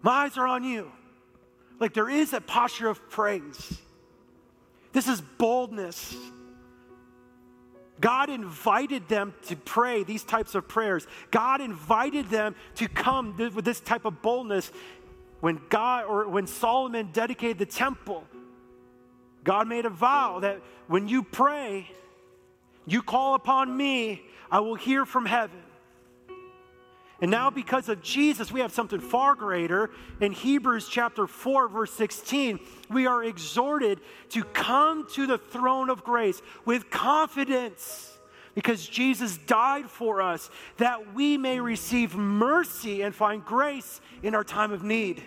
My 0.02 0.12
eyes 0.12 0.38
are 0.38 0.46
on 0.46 0.64
you. 0.64 0.92
Like, 1.80 1.94
there 1.94 2.10
is 2.10 2.34
a 2.34 2.42
posture 2.42 2.90
of 2.90 3.10
praise. 3.10 3.80
This 4.92 5.08
is 5.08 5.22
boldness. 5.22 6.16
God 8.02 8.30
invited 8.30 9.08
them 9.10 9.34
to 9.48 9.56
pray 9.56 10.04
these 10.04 10.24
types 10.24 10.56
of 10.56 10.68
prayers. 10.68 11.06
God 11.32 11.60
invited 11.60 12.30
them 12.30 12.56
to 12.76 12.88
come 12.88 13.36
with 13.38 13.66
this 13.66 13.82
type 13.82 14.06
of 14.06 14.22
boldness 14.22 14.72
when 15.42 15.60
God 15.70 16.06
or 16.06 16.28
when 16.28 16.48
Solomon 16.48 17.10
dedicated 17.12 17.58
the 17.60 17.66
temple. 17.66 18.24
God 19.44 19.68
made 19.68 19.86
a 19.86 19.90
vow 19.90 20.40
that 20.40 20.62
when 20.88 21.08
you 21.08 21.24
pray, 21.24 21.90
you 22.86 23.02
call 23.02 23.36
upon 23.36 23.76
me, 23.76 24.22
I 24.52 24.62
will 24.62 24.76
hear 24.76 25.06
from 25.06 25.26
heaven. 25.26 25.62
And 27.22 27.30
now, 27.30 27.50
because 27.50 27.90
of 27.90 28.02
Jesus, 28.02 28.52
we 28.52 28.62
have 28.62 28.72
something 28.72 29.02
far 29.02 29.36
greater. 29.36 29.90
In 30.22 30.32
Hebrews 30.32 30.88
chapter 30.88 31.28
4, 31.28 31.68
verse 31.68 31.92
16, 31.92 32.60
we 32.90 33.08
are 33.08 33.24
exhorted 33.24 34.00
to 34.30 34.44
come 34.46 35.06
to 35.14 35.28
the 35.28 35.38
throne 35.38 35.90
of 35.90 36.04
grace 36.04 36.42
with 36.64 36.90
confidence 36.90 38.18
because 38.56 38.88
Jesus 38.88 39.38
died 39.38 39.90
for 39.90 40.22
us 40.22 40.50
that 40.78 41.14
we 41.14 41.38
may 41.38 41.60
receive 41.60 42.16
mercy 42.16 43.02
and 43.02 43.14
find 43.14 43.44
grace 43.44 44.00
in 44.24 44.34
our 44.34 44.46
time 44.46 44.72
of 44.72 44.84
need. 44.84 45.22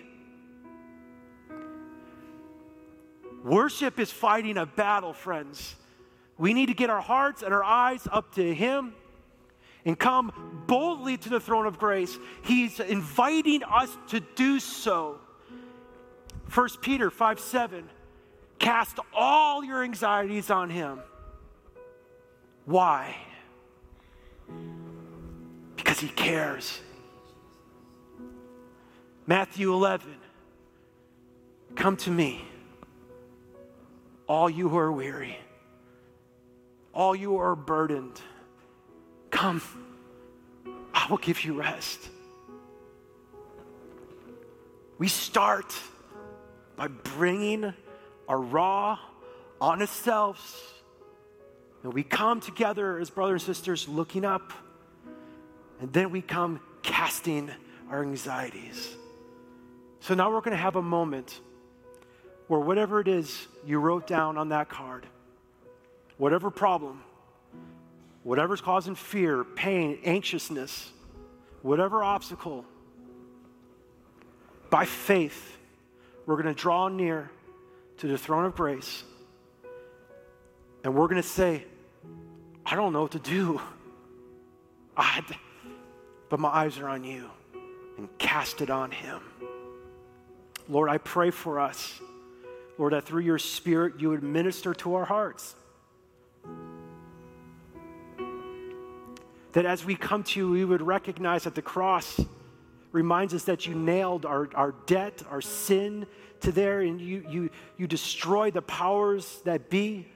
Worship 3.43 3.99
is 3.99 4.11
fighting 4.11 4.57
a 4.57 4.65
battle, 4.65 5.13
friends. 5.13 5.75
We 6.39 6.53
need 6.53 6.67
to 6.67 6.73
get 6.73 6.89
our 6.89 7.01
hearts 7.01 7.43
and 7.43 7.53
our 7.53 7.63
eyes 7.63 8.07
up 8.11 8.33
to 8.35 8.53
Him 8.53 8.93
and 9.85 9.97
come 9.97 10.63
boldly 10.67 11.17
to 11.17 11.29
the 11.29 11.39
throne 11.39 11.65
of 11.65 11.77
grace. 11.77 12.17
He's 12.43 12.79
inviting 12.79 13.63
us 13.63 13.95
to 14.09 14.19
do 14.35 14.59
so. 14.59 15.19
1 16.53 16.69
Peter 16.81 17.09
5 17.09 17.39
7. 17.39 17.89
Cast 18.59 18.99
all 19.13 19.63
your 19.63 19.83
anxieties 19.83 20.49
on 20.49 20.69
him. 20.69 20.99
Why? 22.65 23.15
Because 25.75 25.99
he 25.99 26.07
cares. 26.07 26.79
Matthew 29.25 29.73
11. 29.73 30.15
Come 31.75 31.97
to 31.97 32.11
me, 32.11 32.45
all 34.27 34.49
you 34.49 34.69
who 34.69 34.77
are 34.77 34.91
weary, 34.91 35.37
all 36.93 37.15
you 37.15 37.29
who 37.29 37.37
are 37.37 37.55
burdened. 37.55 38.21
Come, 39.33 39.63
I 40.93 41.07
will 41.09 41.17
give 41.17 41.43
you 41.43 41.53
rest. 41.55 42.07
We 44.99 45.07
start 45.07 45.73
by 46.75 46.87
bringing 46.87 47.73
our 48.29 48.39
raw, 48.39 48.99
honest 49.59 49.95
selves, 49.95 50.61
and 51.81 51.91
we 51.91 52.03
come 52.03 52.41
together 52.41 52.99
as 52.99 53.09
brothers 53.09 53.47
and 53.47 53.55
sisters 53.55 53.87
looking 53.87 54.23
up, 54.23 54.53
and 55.81 55.91
then 55.91 56.11
we 56.11 56.21
come 56.21 56.59
casting 56.83 57.49
our 57.89 58.03
anxieties. 58.03 58.95
So 59.99 60.13
now 60.13 60.31
we're 60.31 60.41
going 60.41 60.51
to 60.51 60.57
have 60.57 60.75
a 60.75 60.81
moment 60.83 61.41
where 62.47 62.59
whatever 62.59 62.99
it 62.99 63.07
is 63.07 63.47
you 63.65 63.79
wrote 63.79 64.05
down 64.05 64.37
on 64.37 64.49
that 64.49 64.69
card, 64.69 65.07
whatever 66.17 66.51
problem, 66.51 67.01
whatever's 68.23 68.61
causing 68.61 68.95
fear, 68.95 69.43
pain, 69.43 69.99
anxiousness, 70.03 70.91
whatever 71.61 72.03
obstacle, 72.03 72.65
by 74.69 74.85
faith, 74.85 75.57
we're 76.25 76.41
going 76.41 76.53
to 76.53 76.59
draw 76.59 76.87
near 76.87 77.29
to 77.97 78.07
the 78.07 78.17
throne 78.17 78.45
of 78.45 78.55
grace 78.55 79.03
and 80.83 80.93
we're 80.93 81.07
going 81.07 81.21
to 81.21 81.27
say, 81.27 81.63
I 82.65 82.75
don't 82.75 82.93
know 82.93 83.03
what 83.03 83.11
to 83.11 83.19
do. 83.19 83.61
I, 84.97 85.23
but 86.29 86.39
my 86.39 86.49
eyes 86.49 86.77
are 86.77 86.87
on 86.87 87.03
you 87.03 87.29
and 87.97 88.09
cast 88.17 88.61
it 88.61 88.69
on 88.69 88.91
him. 88.91 89.21
Lord, 90.69 90.89
I 90.89 90.97
pray 90.97 91.31
for 91.31 91.59
us, 91.59 91.99
Lord, 92.77 92.93
that 92.93 93.05
through 93.05 93.21
your 93.21 93.39
spirit 93.39 93.99
you 93.99 94.09
would 94.09 94.23
minister 94.23 94.73
to 94.75 94.95
our 94.95 95.05
hearts. 95.05 95.55
That 99.53 99.65
as 99.65 99.85
we 99.85 99.95
come 99.95 100.23
to 100.23 100.39
you, 100.39 100.49
we 100.49 100.65
would 100.65 100.81
recognize 100.81 101.43
that 101.43 101.55
the 101.55 101.61
cross 101.61 102.19
reminds 102.91 103.33
us 103.33 103.43
that 103.45 103.65
you 103.65 103.75
nailed 103.75 104.25
our, 104.25 104.49
our 104.53 104.73
debt, 104.85 105.23
our 105.29 105.41
sin 105.41 106.05
to 106.41 106.51
there, 106.51 106.81
and 106.81 107.01
you, 107.01 107.25
you, 107.27 107.49
you 107.77 107.87
destroy 107.87 108.51
the 108.51 108.61
powers 108.61 109.41
that 109.45 109.69
be. 109.69 110.07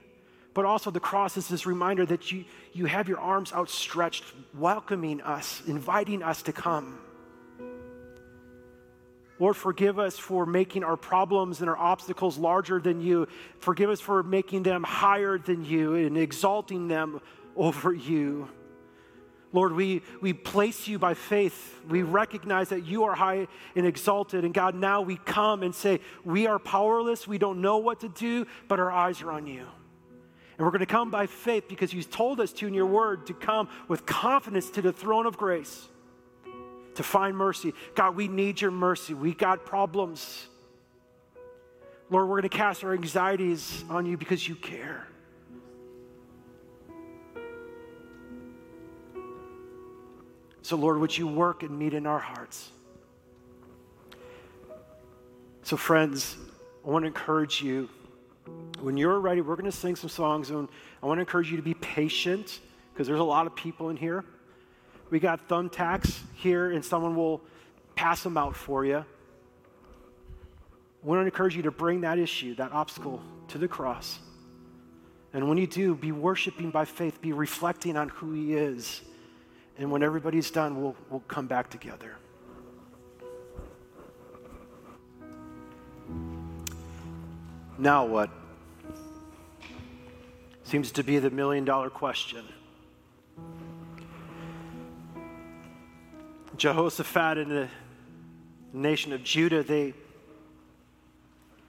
But 0.54 0.64
also, 0.64 0.90
the 0.90 1.00
cross 1.00 1.36
is 1.36 1.48
this 1.48 1.66
reminder 1.66 2.04
that 2.06 2.32
you, 2.32 2.44
you 2.72 2.86
have 2.86 3.08
your 3.08 3.20
arms 3.20 3.52
outstretched, 3.52 4.24
welcoming 4.54 5.20
us, 5.20 5.62
inviting 5.66 6.22
us 6.22 6.42
to 6.42 6.52
come. 6.52 6.98
Lord, 9.38 9.56
forgive 9.56 10.00
us 10.00 10.18
for 10.18 10.46
making 10.46 10.82
our 10.82 10.96
problems 10.96 11.60
and 11.60 11.70
our 11.70 11.78
obstacles 11.78 12.38
larger 12.38 12.80
than 12.80 13.00
you. 13.00 13.28
Forgive 13.60 13.88
us 13.90 14.00
for 14.00 14.24
making 14.24 14.64
them 14.64 14.82
higher 14.82 15.38
than 15.38 15.64
you 15.64 15.94
and 15.94 16.18
exalting 16.18 16.88
them 16.88 17.20
over 17.54 17.92
you. 17.92 18.48
Lord, 19.52 19.72
we, 19.72 20.02
we 20.20 20.34
place 20.34 20.86
you 20.86 20.98
by 20.98 21.14
faith. 21.14 21.80
We 21.88 22.02
recognize 22.02 22.68
that 22.68 22.84
you 22.84 23.04
are 23.04 23.14
high 23.14 23.48
and 23.74 23.86
exalted. 23.86 24.44
And 24.44 24.52
God, 24.52 24.74
now 24.74 25.00
we 25.00 25.16
come 25.16 25.62
and 25.62 25.74
say, 25.74 26.00
We 26.24 26.46
are 26.46 26.58
powerless. 26.58 27.26
We 27.26 27.38
don't 27.38 27.60
know 27.60 27.78
what 27.78 28.00
to 28.00 28.08
do, 28.08 28.46
but 28.68 28.78
our 28.78 28.92
eyes 28.92 29.22
are 29.22 29.32
on 29.32 29.46
you. 29.46 29.66
And 30.58 30.66
we're 30.66 30.72
going 30.72 30.80
to 30.80 30.86
come 30.86 31.10
by 31.10 31.26
faith 31.26 31.68
because 31.68 31.94
you've 31.94 32.10
told 32.10 32.40
us 32.40 32.52
to 32.54 32.66
in 32.66 32.74
your 32.74 32.86
word 32.86 33.26
to 33.28 33.34
come 33.34 33.68
with 33.86 34.04
confidence 34.04 34.68
to 34.70 34.82
the 34.82 34.92
throne 34.92 35.24
of 35.24 35.38
grace 35.38 35.88
to 36.96 37.02
find 37.04 37.36
mercy. 37.36 37.72
God, 37.94 38.16
we 38.16 38.26
need 38.26 38.60
your 38.60 38.72
mercy. 38.72 39.14
We 39.14 39.32
got 39.32 39.64
problems. 39.64 40.48
Lord, 42.10 42.28
we're 42.28 42.40
going 42.40 42.50
to 42.50 42.56
cast 42.56 42.82
our 42.82 42.92
anxieties 42.92 43.84
on 43.88 44.04
you 44.04 44.16
because 44.16 44.48
you 44.48 44.56
care. 44.56 45.06
So, 50.62 50.76
Lord, 50.76 50.98
would 50.98 51.16
you 51.16 51.26
work 51.26 51.62
and 51.62 51.78
meet 51.78 51.94
in 51.94 52.06
our 52.06 52.18
hearts? 52.18 52.70
So, 55.62 55.76
friends, 55.76 56.36
I 56.86 56.90
want 56.90 57.02
to 57.02 57.06
encourage 57.06 57.62
you. 57.62 57.88
When 58.80 58.96
you're 58.96 59.20
ready, 59.20 59.40
we're 59.40 59.56
going 59.56 59.70
to 59.70 59.76
sing 59.76 59.96
some 59.96 60.08
songs, 60.08 60.50
and 60.50 60.68
I 61.02 61.06
want 61.06 61.18
to 61.18 61.20
encourage 61.20 61.50
you 61.50 61.56
to 61.56 61.62
be 61.62 61.74
patient 61.74 62.60
because 62.92 63.06
there's 63.06 63.20
a 63.20 63.24
lot 63.24 63.46
of 63.46 63.54
people 63.54 63.90
in 63.90 63.96
here. 63.96 64.24
We 65.10 65.20
got 65.20 65.48
thumbtacks 65.48 66.18
here, 66.34 66.70
and 66.70 66.84
someone 66.84 67.14
will 67.14 67.42
pass 67.94 68.22
them 68.22 68.36
out 68.36 68.56
for 68.56 68.84
you. 68.84 69.04
I 71.02 71.06
want 71.06 71.20
to 71.20 71.24
encourage 71.24 71.56
you 71.56 71.62
to 71.62 71.70
bring 71.70 72.00
that 72.02 72.18
issue, 72.18 72.54
that 72.56 72.72
obstacle, 72.72 73.22
to 73.48 73.58
the 73.58 73.68
cross. 73.68 74.18
And 75.32 75.48
when 75.48 75.58
you 75.58 75.66
do, 75.66 75.94
be 75.94 76.12
worshiping 76.12 76.70
by 76.70 76.84
faith, 76.84 77.20
be 77.20 77.32
reflecting 77.32 77.96
on 77.96 78.08
who 78.08 78.32
He 78.32 78.54
is. 78.54 79.02
And 79.78 79.92
when 79.92 80.02
everybody's 80.02 80.50
done, 80.50 80.82
we'll, 80.82 80.96
we'll 81.08 81.20
come 81.20 81.46
back 81.46 81.70
together. 81.70 82.16
Now 87.78 88.04
what? 88.04 88.28
Seems 90.64 90.90
to 90.92 91.04
be 91.04 91.20
the 91.20 91.30
million 91.30 91.64
dollar 91.64 91.90
question. 91.90 92.44
Jehoshaphat 96.56 97.38
and 97.38 97.50
the 97.52 97.68
nation 98.72 99.12
of 99.12 99.22
Judah, 99.22 99.62
they 99.62 99.94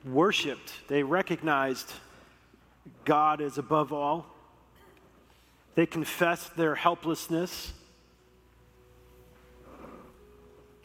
worshiped, 0.03 0.73
they 0.87 1.03
recognized 1.03 1.93
God 3.05 3.39
as 3.39 3.59
above 3.59 3.93
all. 3.93 4.25
They 5.75 5.85
confessed 5.85 6.57
their 6.57 6.73
helplessness. 6.73 7.71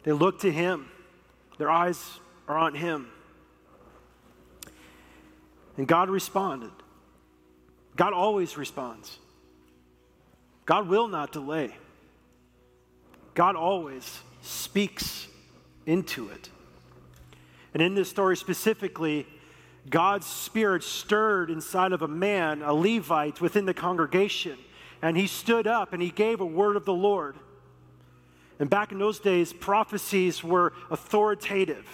They 0.05 0.11
look 0.11 0.39
to 0.41 0.51
Him, 0.51 0.87
their 1.57 1.69
eyes 1.69 2.19
are 2.47 2.57
on 2.57 2.75
Him. 2.75 3.09
And 5.77 5.87
God 5.87 6.09
responded. 6.09 6.71
God 7.95 8.13
always 8.13 8.57
responds. 8.57 9.17
God 10.65 10.87
will 10.87 11.07
not 11.07 11.31
delay. 11.31 11.75
God 13.33 13.55
always 13.55 14.19
speaks 14.41 15.27
into 15.85 16.29
it. 16.29 16.49
And 17.73 17.81
in 17.81 17.95
this 17.95 18.09
story 18.09 18.37
specifically, 18.37 19.27
God's 19.89 20.25
spirit 20.25 20.83
stirred 20.83 21.49
inside 21.49 21.91
of 21.91 22.01
a 22.01 22.07
man, 22.07 22.61
a 22.61 22.73
Levite, 22.73 23.41
within 23.41 23.65
the 23.65 23.73
congregation. 23.73 24.57
And 25.01 25.17
he 25.17 25.27
stood 25.27 25.67
up 25.67 25.93
and 25.93 26.01
he 26.01 26.09
gave 26.09 26.39
a 26.39 26.45
word 26.45 26.75
of 26.75 26.85
the 26.85 26.93
Lord. 26.93 27.35
And 28.59 28.69
back 28.69 28.91
in 28.91 28.99
those 28.99 29.19
days, 29.19 29.51
prophecies 29.51 30.43
were 30.43 30.73
authoritative. 30.89 31.87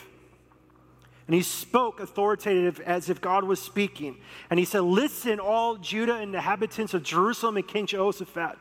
And 1.28 1.36
he 1.36 1.42
spoke 1.44 2.00
authoritative 2.00 2.80
as 2.82 3.10
if 3.10 3.22
God 3.22 3.44
was 3.44 3.62
speaking. 3.62 4.18
And 4.50 4.60
he 4.60 4.66
said, 4.66 4.82
Listen, 4.82 5.40
all 5.40 5.78
Judah 5.78 6.16
and 6.16 6.34
the 6.34 6.38
inhabitants 6.40 6.94
of 6.94 7.04
Jerusalem 7.04 7.58
and 7.58 7.68
King 7.68 7.86
Jehoshaphat. 7.88 8.58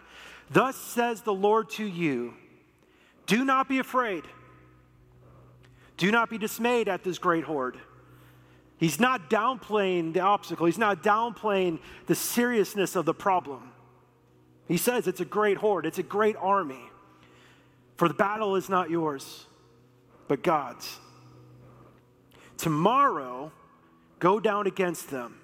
Thus 0.50 0.76
says 0.76 1.22
the 1.22 1.32
Lord 1.32 1.70
to 1.70 1.84
you 1.84 2.34
do 3.26 3.44
not 3.44 3.68
be 3.68 3.78
afraid. 3.78 4.24
Do 5.96 6.10
not 6.10 6.30
be 6.30 6.38
dismayed 6.38 6.88
at 6.88 7.04
this 7.04 7.18
great 7.18 7.44
horde. 7.44 7.78
He's 8.76 8.98
not 8.98 9.30
downplaying 9.30 10.14
the 10.14 10.20
obstacle, 10.20 10.66
he's 10.66 10.78
not 10.78 11.04
downplaying 11.04 11.78
the 12.06 12.14
seriousness 12.14 12.96
of 12.96 13.04
the 13.04 13.14
problem. 13.14 13.70
He 14.66 14.78
says 14.78 15.06
it's 15.06 15.20
a 15.20 15.24
great 15.24 15.58
horde, 15.58 15.86
it's 15.86 15.98
a 15.98 16.02
great 16.02 16.34
army. 16.36 16.89
For 18.00 18.08
the 18.08 18.14
battle 18.14 18.56
is 18.56 18.70
not 18.70 18.88
yours, 18.88 19.44
but 20.26 20.42
God's. 20.42 20.98
Tomorrow, 22.56 23.52
go 24.18 24.40
down 24.40 24.66
against 24.66 25.10
them. 25.10 25.38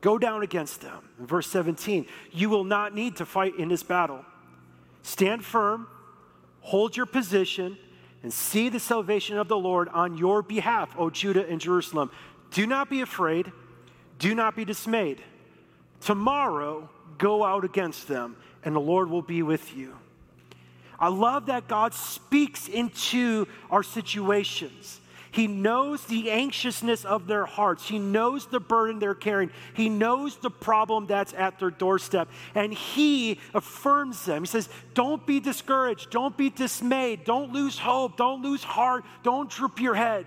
Go 0.00 0.18
down 0.18 0.44
against 0.44 0.80
them. 0.80 1.08
Verse 1.18 1.48
17, 1.48 2.06
you 2.30 2.48
will 2.48 2.62
not 2.62 2.94
need 2.94 3.16
to 3.16 3.26
fight 3.26 3.58
in 3.58 3.66
this 3.66 3.82
battle. 3.82 4.24
Stand 5.02 5.44
firm 5.44 5.88
hold 6.60 6.96
your 6.96 7.06
position, 7.06 7.76
and 8.22 8.32
see 8.32 8.68
the 8.68 8.78
salvation 8.78 9.36
of 9.36 9.48
the 9.48 9.56
Lord 9.56 9.88
on 9.88 10.16
your 10.16 10.42
behalf, 10.42 10.94
O 10.96 11.10
Judah 11.10 11.44
and 11.48 11.60
Jerusalem. 11.60 12.12
Do 12.52 12.68
not 12.68 12.88
be 12.88 13.00
afraid, 13.00 13.50
do 14.20 14.32
not 14.32 14.54
be 14.54 14.64
dismayed. 14.64 15.24
Tomorrow, 16.00 16.88
go 17.18 17.42
out 17.44 17.64
against 17.64 18.06
them 18.06 18.36
and 18.62 18.76
the 18.76 18.80
Lord 18.80 19.10
will 19.10 19.22
be 19.22 19.42
with 19.42 19.76
you. 19.76 19.96
I 20.98 21.08
love 21.08 21.46
that 21.46 21.68
God 21.68 21.94
speaks 21.94 22.68
into 22.68 23.46
our 23.70 23.82
situations. 23.82 25.00
He 25.30 25.46
knows 25.46 26.04
the 26.06 26.30
anxiousness 26.30 27.04
of 27.04 27.26
their 27.26 27.44
hearts. 27.44 27.86
He 27.86 27.98
knows 27.98 28.46
the 28.46 28.60
burden 28.60 28.98
they're 28.98 29.14
carrying. 29.14 29.50
He 29.74 29.88
knows 29.88 30.36
the 30.36 30.50
problem 30.50 31.06
that's 31.06 31.34
at 31.34 31.58
their 31.58 31.70
doorstep. 31.70 32.28
And 32.54 32.72
He 32.72 33.38
affirms 33.54 34.24
them. 34.24 34.42
He 34.42 34.46
says, 34.46 34.68
Don't 34.94 35.24
be 35.26 35.38
discouraged. 35.38 36.10
Don't 36.10 36.36
be 36.36 36.50
dismayed. 36.50 37.24
Don't 37.24 37.52
lose 37.52 37.78
hope. 37.78 38.16
Don't 38.16 38.42
lose 38.42 38.64
heart. 38.64 39.04
Don't 39.22 39.50
droop 39.50 39.80
your 39.80 39.94
head. 39.94 40.26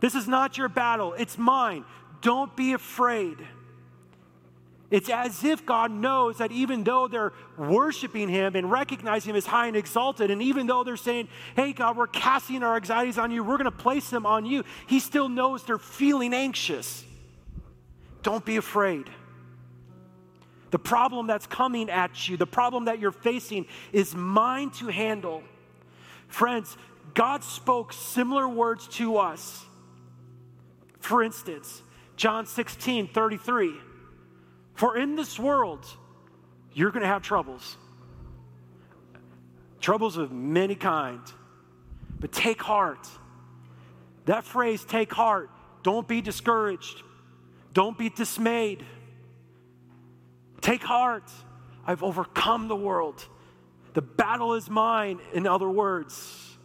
This 0.00 0.14
is 0.14 0.28
not 0.28 0.56
your 0.56 0.68
battle, 0.68 1.12
it's 1.14 1.36
mine. 1.36 1.84
Don't 2.20 2.54
be 2.56 2.72
afraid. 2.72 3.36
It's 4.90 5.10
as 5.10 5.44
if 5.44 5.66
God 5.66 5.90
knows 5.90 6.38
that 6.38 6.50
even 6.50 6.82
though 6.82 7.08
they're 7.08 7.34
worshiping 7.58 8.28
Him 8.28 8.56
and 8.56 8.70
recognizing 8.70 9.30
Him 9.30 9.36
as 9.36 9.44
high 9.44 9.66
and 9.66 9.76
exalted, 9.76 10.30
and 10.30 10.40
even 10.40 10.66
though 10.66 10.82
they're 10.82 10.96
saying, 10.96 11.28
Hey, 11.54 11.74
God, 11.74 11.96
we're 11.96 12.06
casting 12.06 12.62
our 12.62 12.76
anxieties 12.76 13.18
on 13.18 13.30
you, 13.30 13.44
we're 13.44 13.58
going 13.58 13.70
to 13.70 13.70
place 13.70 14.08
them 14.08 14.24
on 14.24 14.46
you, 14.46 14.64
He 14.86 14.98
still 14.98 15.28
knows 15.28 15.62
they're 15.64 15.78
feeling 15.78 16.32
anxious. 16.32 17.04
Don't 18.22 18.44
be 18.44 18.56
afraid. 18.56 19.10
The 20.70 20.78
problem 20.78 21.26
that's 21.26 21.46
coming 21.46 21.90
at 21.90 22.28
you, 22.28 22.36
the 22.36 22.46
problem 22.46 22.86
that 22.86 22.98
you're 22.98 23.12
facing, 23.12 23.66
is 23.92 24.14
mine 24.14 24.70
to 24.72 24.88
handle. 24.88 25.42
Friends, 26.28 26.76
God 27.14 27.42
spoke 27.42 27.92
similar 27.92 28.48
words 28.48 28.86
to 28.88 29.16
us. 29.16 29.64
For 31.00 31.22
instance, 31.22 31.82
John 32.16 32.46
16, 32.46 33.08
33. 33.08 33.74
For 34.78 34.96
in 34.96 35.16
this 35.16 35.40
world, 35.40 35.84
you're 36.72 36.92
going 36.92 37.02
to 37.02 37.08
have 37.08 37.22
troubles. 37.22 37.76
Troubles 39.80 40.16
of 40.16 40.30
many 40.30 40.76
kinds. 40.76 41.34
But 42.20 42.30
take 42.30 42.62
heart. 42.62 43.08
That 44.26 44.44
phrase, 44.44 44.84
take 44.84 45.12
heart, 45.12 45.50
don't 45.82 46.06
be 46.06 46.20
discouraged. 46.20 47.02
Don't 47.72 47.98
be 47.98 48.08
dismayed. 48.08 48.86
Take 50.60 50.84
heart. 50.84 51.28
I've 51.84 52.04
overcome 52.04 52.68
the 52.68 52.76
world. 52.76 53.26
The 53.94 54.02
battle 54.02 54.54
is 54.54 54.70
mine, 54.70 55.18
in 55.32 55.48
other 55.48 55.68
words. 55.68 56.56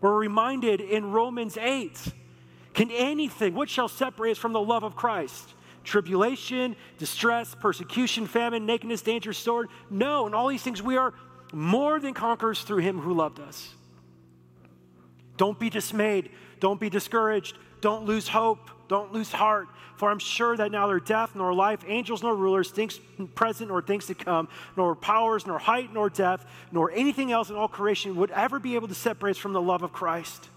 We're 0.00 0.16
reminded 0.16 0.80
in 0.80 1.10
Romans 1.10 1.56
8 1.56 1.98
can 2.74 2.92
anything, 2.92 3.54
what 3.54 3.68
shall 3.68 3.88
separate 3.88 4.32
us 4.32 4.38
from 4.38 4.52
the 4.52 4.60
love 4.60 4.84
of 4.84 4.94
Christ? 4.94 5.54
Tribulation, 5.84 6.74
distress, 6.98 7.54
persecution, 7.54 8.26
famine, 8.26 8.66
nakedness, 8.66 9.02
danger, 9.02 9.32
sword. 9.32 9.68
No, 9.90 10.26
in 10.26 10.34
all 10.34 10.48
these 10.48 10.62
things 10.62 10.82
we 10.82 10.96
are 10.96 11.14
more 11.52 12.00
than 12.00 12.14
conquerors 12.14 12.62
through 12.62 12.78
him 12.78 12.98
who 12.98 13.14
loved 13.14 13.38
us. 13.38 13.74
Don't 15.36 15.58
be 15.58 15.70
dismayed. 15.70 16.30
Don't 16.60 16.80
be 16.80 16.90
discouraged. 16.90 17.56
Don't 17.80 18.04
lose 18.04 18.28
hope. 18.28 18.70
Don't 18.88 19.12
lose 19.12 19.30
heart. 19.32 19.68
For 19.96 20.10
I'm 20.10 20.18
sure 20.18 20.56
that 20.56 20.72
neither 20.72 20.98
death 20.98 21.34
nor 21.34 21.54
life, 21.54 21.80
angels 21.86 22.22
nor 22.22 22.34
rulers, 22.34 22.70
things 22.70 22.98
present 23.34 23.70
nor 23.70 23.80
things 23.80 24.06
to 24.06 24.14
come, 24.14 24.48
nor 24.76 24.96
powers, 24.96 25.46
nor 25.46 25.58
height, 25.58 25.92
nor 25.92 26.10
depth, 26.10 26.46
nor 26.72 26.90
anything 26.90 27.30
else 27.30 27.50
in 27.50 27.56
all 27.56 27.68
creation 27.68 28.16
would 28.16 28.30
ever 28.32 28.58
be 28.58 28.74
able 28.74 28.88
to 28.88 28.94
separate 28.94 29.32
us 29.32 29.38
from 29.38 29.52
the 29.52 29.62
love 29.62 29.82
of 29.82 29.92
Christ. 29.92 30.48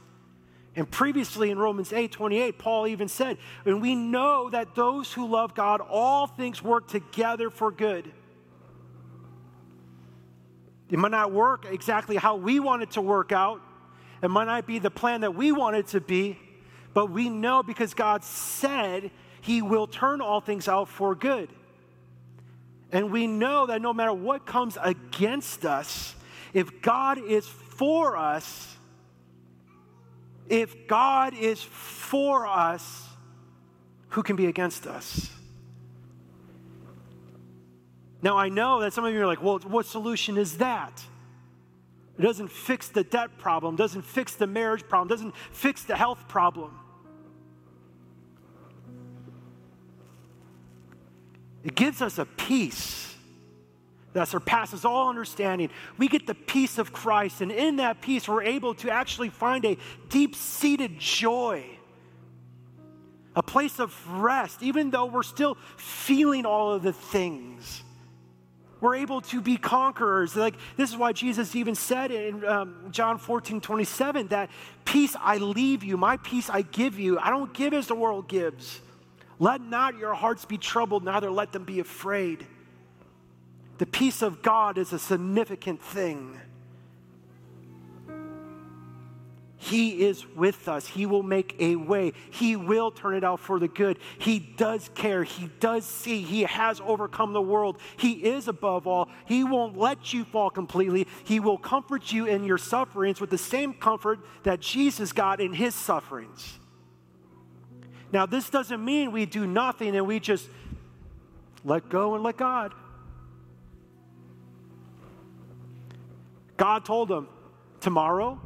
And 0.77 0.89
previously 0.89 1.49
in 1.49 1.57
Romans 1.57 1.91
8 1.91 2.11
28, 2.11 2.59
Paul 2.59 2.85
even 2.85 3.07
said, 3.07 3.39
And 3.65 3.81
we 3.81 3.95
know 3.95 4.51
that 4.51 4.75
those 4.75 5.11
who 5.11 5.27
love 5.27 5.55
God, 5.55 5.81
all 5.81 6.27
things 6.27 6.61
work 6.61 6.87
together 6.87 7.49
for 7.49 7.71
good. 7.71 8.11
It 10.91 10.99
might 10.99 11.09
not 11.09 11.31
work 11.31 11.65
exactly 11.65 12.15
how 12.15 12.35
we 12.35 12.59
want 12.59 12.83
it 12.83 12.91
to 12.91 13.01
work 13.01 13.31
out, 13.31 13.59
it 14.21 14.29
might 14.29 14.45
not 14.45 14.67
be 14.67 14.77
the 14.77 14.91
plan 14.91 15.21
that 15.21 15.33
we 15.33 15.51
want 15.51 15.75
it 15.75 15.87
to 15.87 15.99
be, 15.99 16.37
but 16.93 17.07
we 17.07 17.27
know 17.27 17.63
because 17.63 17.95
God 17.95 18.23
said 18.23 19.09
He 19.41 19.63
will 19.63 19.87
turn 19.87 20.21
all 20.21 20.41
things 20.41 20.67
out 20.67 20.89
for 20.89 21.15
good. 21.15 21.49
And 22.91 23.11
we 23.11 23.25
know 23.25 23.65
that 23.65 23.81
no 23.81 23.93
matter 23.93 24.13
what 24.13 24.45
comes 24.45 24.77
against 24.79 25.65
us, 25.65 26.13
if 26.53 26.83
God 26.83 27.17
is 27.17 27.47
for 27.47 28.15
us, 28.15 28.76
if 30.49 30.88
God 30.88 31.33
is 31.33 31.62
for 31.62 32.47
us, 32.47 33.07
who 34.10 34.23
can 34.23 34.36
be 34.36 34.45
against 34.47 34.88
us? 34.88 35.29
Now, 38.21 38.38
I 38.38 38.49
know 38.49 38.81
that 38.81 38.93
some 38.93 39.05
of 39.05 39.13
you 39.13 39.21
are 39.21 39.27
like, 39.27 39.43
well, 39.43 39.60
what 39.60 39.86
solution 39.86 40.38
is 40.38 40.57
that? 40.57 41.03
It 42.17 42.23
doesn't 42.23 42.51
fix 42.51 42.88
the 42.88 43.03
debt 43.03 43.38
problem, 43.38 43.75
doesn't 43.75 44.01
fix 44.01 44.36
the 44.36 44.47
marriage 44.47 44.88
problem, 44.88 45.07
doesn't 45.07 45.36
fix 45.51 45.83
the 45.83 45.95
health 45.95 46.27
problem. 46.27 46.79
It 51.63 51.75
gives 51.75 52.01
us 52.01 52.17
a 52.17 52.25
peace 52.25 53.06
that 54.17 54.27
surpasses 54.27 54.84
all 54.84 55.10
understanding. 55.10 55.69
We 55.97 56.08
get 56.08 56.25
the 56.25 56.34
peace 56.34 56.80
of 56.80 56.91
Christ, 56.91 57.41
and 57.41 57.51
in 57.51 57.75
that 57.75 58.01
peace, 58.01 58.27
we're 58.27 58.43
able 58.43 58.73
to 58.75 58.89
actually 58.89 59.30
find 59.30 59.63
a 59.63 59.77
deep 60.10 60.36
seated 60.36 60.97
joy, 60.97 61.63
a 63.36 63.43
place 63.43 63.80
of 63.80 63.95
rest, 64.12 64.63
even 64.63 64.89
though 64.89 65.06
we're 65.06 65.21
still 65.21 65.56
feeling 65.77 66.47
all 66.47 66.73
of 66.73 66.82
the 66.82 66.93
things. 66.93 67.84
We're 68.82 68.95
able 68.95 69.21
to 69.21 69.39
be 69.39 69.58
conquerors. 69.58 70.36
Like, 70.36 70.56
this 70.77 70.89
is 70.89 70.97
why 70.97 71.12
Jesus 71.12 71.56
even 71.56 71.75
said 71.75 72.12
in 72.12 72.43
um, 72.43 72.88
John 72.89 73.19
14, 73.19 73.62
27, 73.62 74.27
that 74.30 74.49
peace 74.84 75.15
I 75.19 75.38
leave 75.38 75.84
you, 75.84 75.95
my 75.95 76.17
peace 76.17 76.49
I 76.49 76.63
give 76.63 76.99
you. 76.99 77.19
I 77.19 77.30
don't 77.30 77.53
give 77.53 77.73
as 77.73 77.86
the 77.88 77.95
world 77.95 78.27
gives. 78.27 78.82
Let 79.38 79.62
not 79.62 79.97
your 79.97 80.15
hearts 80.15 80.45
be 80.45 80.58
troubled, 80.58 81.03
neither 81.03 81.30
let 81.30 81.51
them 81.51 81.65
be 81.65 81.80
afraid. 81.80 82.47
The 83.77 83.85
peace 83.85 84.21
of 84.21 84.41
God 84.41 84.77
is 84.77 84.93
a 84.93 84.99
significant 84.99 85.81
thing. 85.81 86.39
He 89.59 90.05
is 90.05 90.25
with 90.35 90.67
us. 90.67 90.87
He 90.87 91.05
will 91.05 91.23
make 91.23 91.55
a 91.59 91.75
way. 91.75 92.13
He 92.29 92.55
will 92.55 92.91
turn 92.91 93.15
it 93.15 93.23
out 93.23 93.39
for 93.39 93.59
the 93.59 93.67
good. 93.67 93.97
He 94.19 94.39
does 94.39 94.89
care. 94.93 95.23
He 95.23 95.49
does 95.59 95.83
see. 95.83 96.21
He 96.21 96.43
has 96.43 96.79
overcome 96.79 97.33
the 97.33 97.41
world. 97.41 97.79
He 97.97 98.13
is 98.13 98.47
above 98.47 98.85
all. 98.85 99.09
He 99.25 99.43
won't 99.43 99.75
let 99.75 100.13
you 100.13 100.25
fall 100.25 100.51
completely. 100.51 101.07
He 101.25 101.39
will 101.39 101.57
comfort 101.57 102.11
you 102.11 102.27
in 102.27 102.43
your 102.43 102.59
sufferings 102.59 103.19
with 103.19 103.31
the 103.31 103.37
same 103.37 103.73
comfort 103.73 104.19
that 104.43 104.59
Jesus 104.59 105.11
got 105.11 105.41
in 105.41 105.53
his 105.53 105.73
sufferings. 105.73 106.59
Now, 108.13 108.25
this 108.25 108.49
doesn't 108.49 108.83
mean 108.83 109.11
we 109.11 109.25
do 109.25 109.45
nothing 109.45 109.95
and 109.95 110.07
we 110.07 110.19
just 110.19 110.47
let 111.65 111.89
go 111.89 112.13
and 112.13 112.23
let 112.23 112.37
God. 112.37 112.73
God 116.57 116.83
told 116.85 117.09
him, 117.09 117.27
tomorrow, 117.79 118.39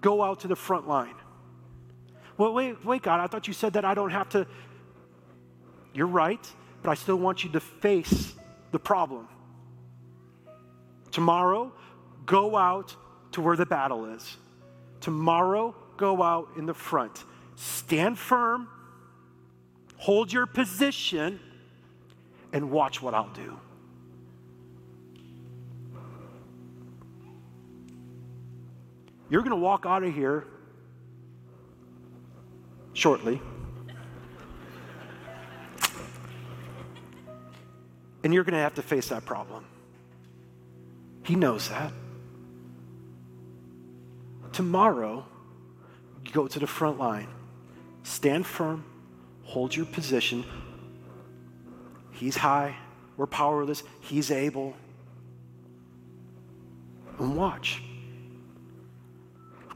go 0.00 0.22
out 0.22 0.40
to 0.40 0.48
the 0.48 0.56
front 0.56 0.88
line. 0.88 1.14
Well, 2.36 2.54
wait, 2.54 2.84
wait, 2.84 3.02
God, 3.02 3.20
I 3.20 3.26
thought 3.26 3.46
you 3.46 3.54
said 3.54 3.74
that 3.74 3.84
I 3.84 3.94
don't 3.94 4.10
have 4.10 4.30
to. 4.30 4.46
You're 5.92 6.06
right, 6.06 6.44
but 6.82 6.90
I 6.90 6.94
still 6.94 7.16
want 7.16 7.44
you 7.44 7.50
to 7.50 7.60
face 7.60 8.34
the 8.70 8.78
problem. 8.78 9.28
Tomorrow, 11.10 11.72
go 12.24 12.56
out 12.56 12.96
to 13.32 13.42
where 13.42 13.56
the 13.56 13.66
battle 13.66 14.06
is. 14.06 14.36
Tomorrow, 15.00 15.74
go 15.98 16.22
out 16.22 16.48
in 16.56 16.64
the 16.64 16.74
front. 16.74 17.24
Stand 17.54 18.18
firm, 18.18 18.68
hold 19.98 20.32
your 20.32 20.46
position, 20.46 21.38
and 22.52 22.70
watch 22.70 23.02
what 23.02 23.14
I'll 23.14 23.32
do. 23.32 23.58
You're 29.32 29.40
going 29.40 29.56
to 29.56 29.56
walk 29.56 29.86
out 29.86 30.02
of 30.02 30.14
here 30.14 30.46
shortly. 32.92 33.40
And 38.22 38.34
you're 38.34 38.44
going 38.44 38.52
to 38.52 38.60
have 38.60 38.74
to 38.74 38.82
face 38.82 39.08
that 39.08 39.24
problem. 39.24 39.64
He 41.22 41.34
knows 41.34 41.70
that. 41.70 41.94
Tomorrow, 44.52 45.24
you 46.26 46.32
go 46.32 46.46
to 46.46 46.58
the 46.58 46.66
front 46.66 46.98
line. 46.98 47.28
Stand 48.02 48.44
firm, 48.44 48.84
hold 49.44 49.74
your 49.74 49.86
position. 49.86 50.44
He's 52.10 52.36
high, 52.36 52.76
we're 53.16 53.26
powerless, 53.26 53.82
he's 54.00 54.30
able. 54.30 54.76
And 57.18 57.34
watch. 57.34 57.80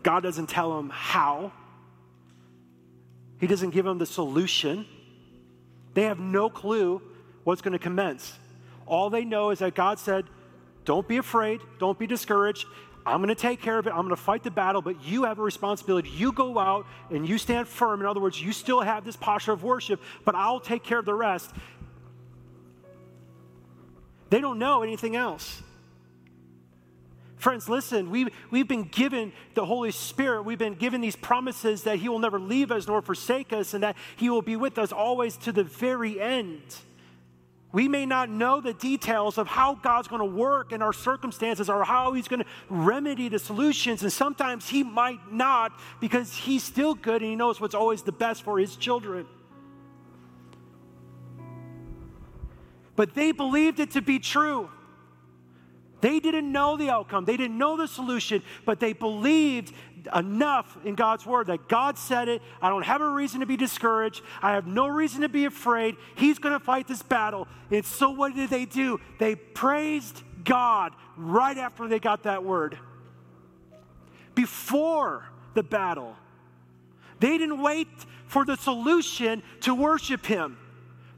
God 0.07 0.23
doesn't 0.23 0.47
tell 0.47 0.77
them 0.77 0.89
how, 0.89 1.51
He 3.41 3.49
doesn't 3.49 3.71
give 3.71 3.85
them 3.85 3.99
the 3.99 4.07
solution. 4.07 4.87
They 5.95 6.03
have 6.03 6.21
no 6.21 6.49
clue 6.49 7.03
what's 7.43 7.61
going 7.61 7.73
to 7.73 7.81
commence. 7.81 8.33
All 8.87 9.11
they 9.11 9.25
know 9.25 9.51
is 9.51 9.59
that 9.59 9.75
God 9.75 9.99
said, 9.99 10.27
Don't 10.85 11.09
be 11.09 11.17
afraid, 11.17 11.61
don't 11.81 11.99
be 11.99 12.07
discouraged. 12.07 12.67
I'm 13.05 13.19
going 13.19 13.35
to 13.35 13.35
take 13.35 13.61
care 13.61 13.79
of 13.79 13.89
it. 13.89 13.91
I'm 13.91 14.03
going 14.03 14.11
to 14.11 14.17
fight 14.17 14.45
the 14.45 14.51
battle, 14.53 14.81
but 14.81 15.03
you 15.05 15.25
have 15.25 15.41
a 15.41 15.43
responsibility. 15.43 16.09
You 16.11 16.31
go 16.31 16.57
out 16.57 16.87
and 17.11 17.29
you 17.29 17.37
stand 17.37 17.67
firm. 17.67 18.01
In 18.01 18.07
other 18.07 18.21
words, 18.21 18.41
you 18.41 18.53
still 18.53 18.83
have 18.83 19.05
this 19.05 19.17
posture 19.17 19.53
of 19.53 19.65
worship, 19.65 20.01
but 20.25 20.37
I'll 20.37 20.61
take 20.61 20.85
care 20.85 21.01
of 21.01 21.05
the 21.05 21.15
rest. 21.15 21.51
They 24.31 24.41
don't 24.41 24.61
know 24.61 24.85
anything 24.85 25.17
else. 25.17 25.63
Friends, 27.47 27.68
listen, 27.68 28.11
we, 28.11 28.26
we've 28.51 28.66
been 28.66 28.82
given 28.82 29.32
the 29.55 29.64
Holy 29.64 29.92
Spirit. 29.92 30.42
We've 30.42 30.59
been 30.59 30.74
given 30.74 31.01
these 31.01 31.14
promises 31.14 31.84
that 31.84 32.01
He 32.01 32.09
will 32.09 32.18
never 32.18 32.40
leave 32.40 32.72
us 32.72 32.88
nor 32.88 33.01
forsake 33.01 33.53
us 33.53 33.72
and 33.72 33.84
that 33.84 33.97
He 34.16 34.28
will 34.28 34.42
be 34.42 34.57
with 34.57 34.78
us 34.78 34.90
always 34.90 35.36
to 35.36 35.53
the 35.53 35.62
very 35.62 36.20
end. 36.20 36.61
We 37.70 37.86
may 37.86 38.05
not 38.05 38.30
know 38.30 38.61
the 38.61 38.74
details 38.74 39.38
of 39.38 39.47
how 39.47 39.76
God's 39.76 40.09
going 40.09 40.28
to 40.28 40.36
work 40.36 40.72
in 40.72 40.82
our 40.82 40.92
circumstances 40.92 41.70
or 41.70 41.84
how 41.84 42.14
He's 42.14 42.26
going 42.26 42.42
to 42.42 42.49
remedy 42.68 43.28
the 43.28 43.38
solutions. 43.38 44.03
And 44.03 44.12
sometimes 44.12 44.68
He 44.68 44.82
might 44.82 45.32
not 45.32 45.70
because 46.01 46.34
He's 46.34 46.64
still 46.64 46.97
good 46.97 47.22
and 47.22 47.30
He 47.30 47.36
knows 47.36 47.61
what's 47.61 47.76
always 47.76 48.03
the 48.03 48.11
best 48.11 48.42
for 48.42 48.59
His 48.59 48.74
children. 48.74 49.24
But 52.97 53.14
they 53.14 53.30
believed 53.30 53.78
it 53.78 53.92
to 53.92 54.03
be 54.03 54.18
true. 54.18 54.68
They 56.07 56.21
didn't 56.21 56.53
know 56.53 56.77
the 56.77 56.89
outcome, 56.89 57.25
they 57.25 57.37
didn't 57.37 57.59
know 57.59 57.77
the 57.77 57.89
solution, 57.89 58.41
but 58.65 58.79
they 58.79 58.93
believed 58.93 59.73
enough 60.15 60.79
in 60.85 60.95
God's 60.95 61.27
word 61.27 61.49
that 61.49 61.67
God 61.67 61.99
said 61.99 62.29
it. 62.29 62.43
I 62.63 62.69
don't 62.69 62.85
have 62.85 63.01
a 63.01 63.09
reason 63.09 63.41
to 63.41 63.47
be 63.47 63.57
discouraged. 63.57 64.23
I 64.41 64.53
have 64.53 64.69
no 64.69 64.87
reason 64.87 65.23
to 65.23 65.29
be 65.29 65.47
afraid. 65.47 65.97
He's 66.15 66.39
going 66.39 66.53
to 66.53 66.65
fight 66.65 66.87
this 66.87 67.03
battle. 67.03 67.49
And 67.73 67.85
so, 67.85 68.11
what 68.11 68.37
did 68.37 68.51
they 68.51 68.67
do? 68.67 69.01
They 69.19 69.35
praised 69.35 70.23
God 70.45 70.93
right 71.17 71.59
after 71.59 71.89
they 71.89 71.99
got 71.99 72.23
that 72.23 72.45
word. 72.45 72.79
Before 74.37 75.27
the 75.55 75.65
battle, 75.65 76.15
they 77.19 77.37
didn't 77.37 77.61
wait 77.61 77.89
for 78.29 78.45
the 78.45 78.55
solution 78.55 79.43
to 79.63 79.75
worship 79.75 80.25
Him. 80.25 80.57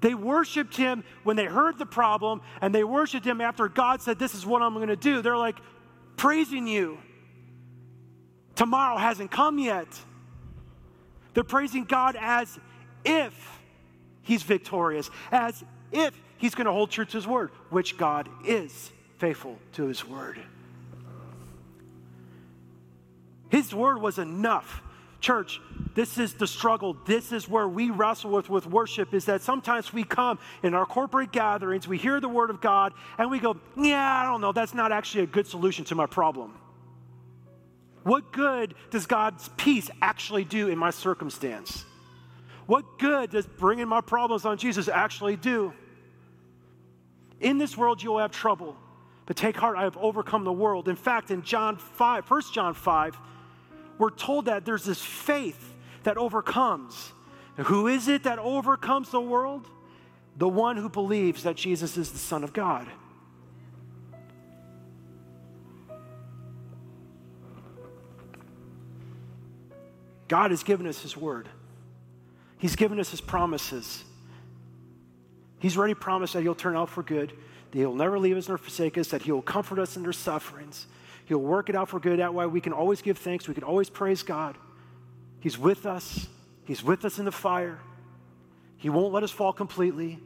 They 0.00 0.14
worshiped 0.14 0.76
him 0.76 1.04
when 1.24 1.36
they 1.36 1.46
heard 1.46 1.78
the 1.78 1.86
problem, 1.86 2.40
and 2.60 2.74
they 2.74 2.84
worshiped 2.84 3.26
him 3.26 3.40
after 3.40 3.68
God 3.68 4.00
said, 4.00 4.18
This 4.18 4.34
is 4.34 4.46
what 4.46 4.62
I'm 4.62 4.74
going 4.74 4.88
to 4.88 4.96
do. 4.96 5.22
They're 5.22 5.36
like, 5.36 5.56
praising 6.18 6.66
you. 6.66 6.98
Tomorrow 8.54 8.98
hasn't 8.98 9.30
come 9.30 9.58
yet. 9.58 9.86
They're 11.32 11.44
praising 11.44 11.84
God 11.84 12.16
as 12.20 12.58
if 13.04 13.60
he's 14.22 14.42
victorious, 14.42 15.10
as 15.30 15.64
if 15.92 16.12
he's 16.36 16.54
going 16.54 16.66
to 16.66 16.72
hold 16.72 16.90
true 16.90 17.04
to 17.04 17.16
his 17.16 17.26
word, 17.26 17.50
which 17.70 17.96
God 17.96 18.28
is 18.44 18.92
faithful 19.18 19.58
to 19.72 19.86
his 19.86 20.04
word. 20.06 20.38
His 23.48 23.74
word 23.74 24.02
was 24.02 24.18
enough 24.18 24.82
Church, 25.20 25.60
this 25.94 26.16
is 26.16 26.34
the 26.34 26.46
struggle. 26.46 26.96
This 27.06 27.32
is 27.32 27.48
where 27.48 27.66
we 27.66 27.90
wrestle 27.90 28.30
with 28.30 28.48
with 28.48 28.66
worship 28.66 29.12
is 29.12 29.24
that 29.24 29.42
sometimes 29.42 29.92
we 29.92 30.04
come 30.04 30.38
in 30.62 30.74
our 30.74 30.86
corporate 30.86 31.32
gatherings, 31.32 31.88
we 31.88 31.98
hear 31.98 32.20
the 32.20 32.28
word 32.28 32.50
of 32.50 32.60
God, 32.60 32.92
and 33.18 33.30
we 33.30 33.40
go, 33.40 33.56
"Yeah, 33.76 34.22
I 34.22 34.24
don't 34.24 34.40
know, 34.40 34.52
that's 34.52 34.74
not 34.74 34.92
actually 34.92 35.24
a 35.24 35.26
good 35.26 35.46
solution 35.46 35.84
to 35.86 35.96
my 35.96 36.06
problem." 36.06 36.54
What 38.04 38.32
good 38.32 38.74
does 38.90 39.06
God's 39.06 39.50
peace 39.56 39.90
actually 40.00 40.44
do 40.44 40.68
in 40.68 40.78
my 40.78 40.90
circumstance? 40.90 41.84
What 42.66 42.98
good 42.98 43.30
does 43.30 43.46
bringing 43.46 43.88
my 43.88 44.00
problems 44.00 44.44
on 44.44 44.56
Jesus 44.56 44.88
actually 44.88 45.36
do? 45.36 45.72
In 47.40 47.58
this 47.58 47.76
world 47.76 48.02
you 48.02 48.12
will 48.12 48.20
have 48.20 48.30
trouble, 48.30 48.76
but 49.26 49.36
take 49.36 49.56
heart, 49.56 49.76
I 49.76 49.82
have 49.82 49.96
overcome 49.96 50.44
the 50.44 50.52
world. 50.52 50.88
In 50.88 50.96
fact, 50.96 51.30
in 51.30 51.42
John 51.42 51.76
5, 51.76 52.24
1 52.30 52.52
John 52.52 52.72
5, 52.72 53.18
we're 53.98 54.10
told 54.10 54.46
that 54.46 54.64
there's 54.64 54.84
this 54.84 55.02
faith 55.02 55.74
that 56.04 56.16
overcomes. 56.16 57.12
who 57.56 57.88
is 57.88 58.08
it 58.08 58.22
that 58.22 58.38
overcomes 58.38 59.10
the 59.10 59.20
world? 59.20 59.66
The 60.36 60.48
one 60.48 60.76
who 60.76 60.88
believes 60.88 61.42
that 61.42 61.56
Jesus 61.56 61.96
is 61.96 62.12
the 62.12 62.18
Son 62.18 62.44
of 62.44 62.52
God. 62.52 62.86
God 70.28 70.50
has 70.50 70.62
given 70.62 70.86
us 70.86 71.02
His 71.02 71.16
word. 71.16 71.48
He's 72.58 72.76
given 72.76 73.00
us 73.00 73.10
His 73.10 73.20
promises. 73.20 74.04
He's 75.58 75.76
already 75.76 75.94
promised 75.94 76.34
that 76.34 76.42
He'll 76.42 76.54
turn 76.54 76.76
out 76.76 76.90
for 76.90 77.02
good, 77.02 77.32
that 77.70 77.78
He'll 77.78 77.94
never 77.94 78.18
leave 78.18 78.36
us 78.36 78.46
nor 78.48 78.58
forsake 78.58 78.96
us, 78.98 79.08
that 79.08 79.22
He 79.22 79.32
will 79.32 79.42
comfort 79.42 79.78
us 79.78 79.96
in 79.96 80.06
our 80.06 80.12
sufferings. 80.12 80.86
He'll 81.28 81.38
work 81.38 81.68
it 81.68 81.76
out 81.76 81.90
for 81.90 82.00
good. 82.00 82.20
That 82.20 82.32
way 82.32 82.46
we 82.46 82.62
can 82.62 82.72
always 82.72 83.02
give 83.02 83.18
thanks. 83.18 83.46
We 83.46 83.52
can 83.52 83.62
always 83.62 83.90
praise 83.90 84.22
God. 84.22 84.56
He's 85.40 85.58
with 85.58 85.84
us. 85.84 86.26
He's 86.64 86.82
with 86.82 87.04
us 87.04 87.18
in 87.18 87.26
the 87.26 87.32
fire. 87.32 87.78
He 88.78 88.88
won't 88.88 89.12
let 89.12 89.22
us 89.22 89.30
fall 89.30 89.52
completely. 89.52 90.20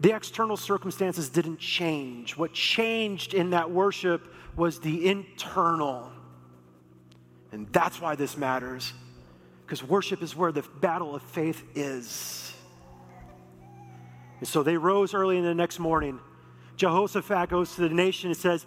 The 0.00 0.14
external 0.14 0.58
circumstances 0.58 1.30
didn't 1.30 1.60
change. 1.60 2.36
What 2.36 2.52
changed 2.52 3.32
in 3.32 3.50
that 3.50 3.70
worship 3.70 4.30
was 4.54 4.80
the 4.80 5.08
internal. 5.08 6.12
And 7.52 7.66
that's 7.72 8.02
why 8.02 8.16
this 8.16 8.36
matters, 8.36 8.92
because 9.64 9.82
worship 9.82 10.22
is 10.22 10.36
where 10.36 10.52
the 10.52 10.62
battle 10.82 11.14
of 11.14 11.22
faith 11.22 11.64
is. 11.74 12.52
And 14.40 14.46
so 14.48 14.62
they 14.62 14.76
rose 14.76 15.14
early 15.14 15.38
in 15.38 15.44
the 15.44 15.54
next 15.54 15.78
morning 15.78 16.20
Jehoshaphat 16.76 17.50
goes 17.50 17.74
to 17.76 17.82
the 17.82 17.94
nation 17.94 18.30
and 18.30 18.36
says, 18.36 18.66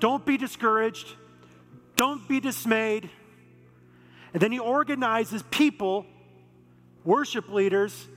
Don't 0.00 0.24
be 0.24 0.36
discouraged, 0.36 1.08
don't 1.96 2.26
be 2.28 2.40
dismayed. 2.40 3.10
And 4.32 4.42
then 4.42 4.50
he 4.50 4.58
organizes 4.58 5.44
people, 5.50 6.06
worship 7.04 7.48
leaders, 7.48 8.08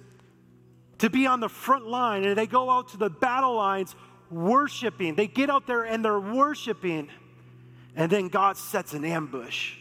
to 0.98 1.12
be 1.12 1.28
on 1.28 1.40
the 1.40 1.50
front 1.50 1.88
line. 1.88 2.24
And 2.24 2.36
they 2.36 2.48
go 2.48 2.72
out 2.72 2.90
to 2.90 2.98
the 2.98 3.10
battle 3.10 3.56
lines 3.56 3.96
worshiping. 4.32 5.14
They 5.14 5.28
get 5.28 5.52
out 5.52 5.68
there 5.68 5.84
and 5.84 6.04
they're 6.04 6.20
worshiping. 6.20 7.10
And 7.96 8.12
then 8.12 8.30
God 8.30 8.58
sets 8.58 8.94
an 8.94 9.06
ambush. 9.06 9.76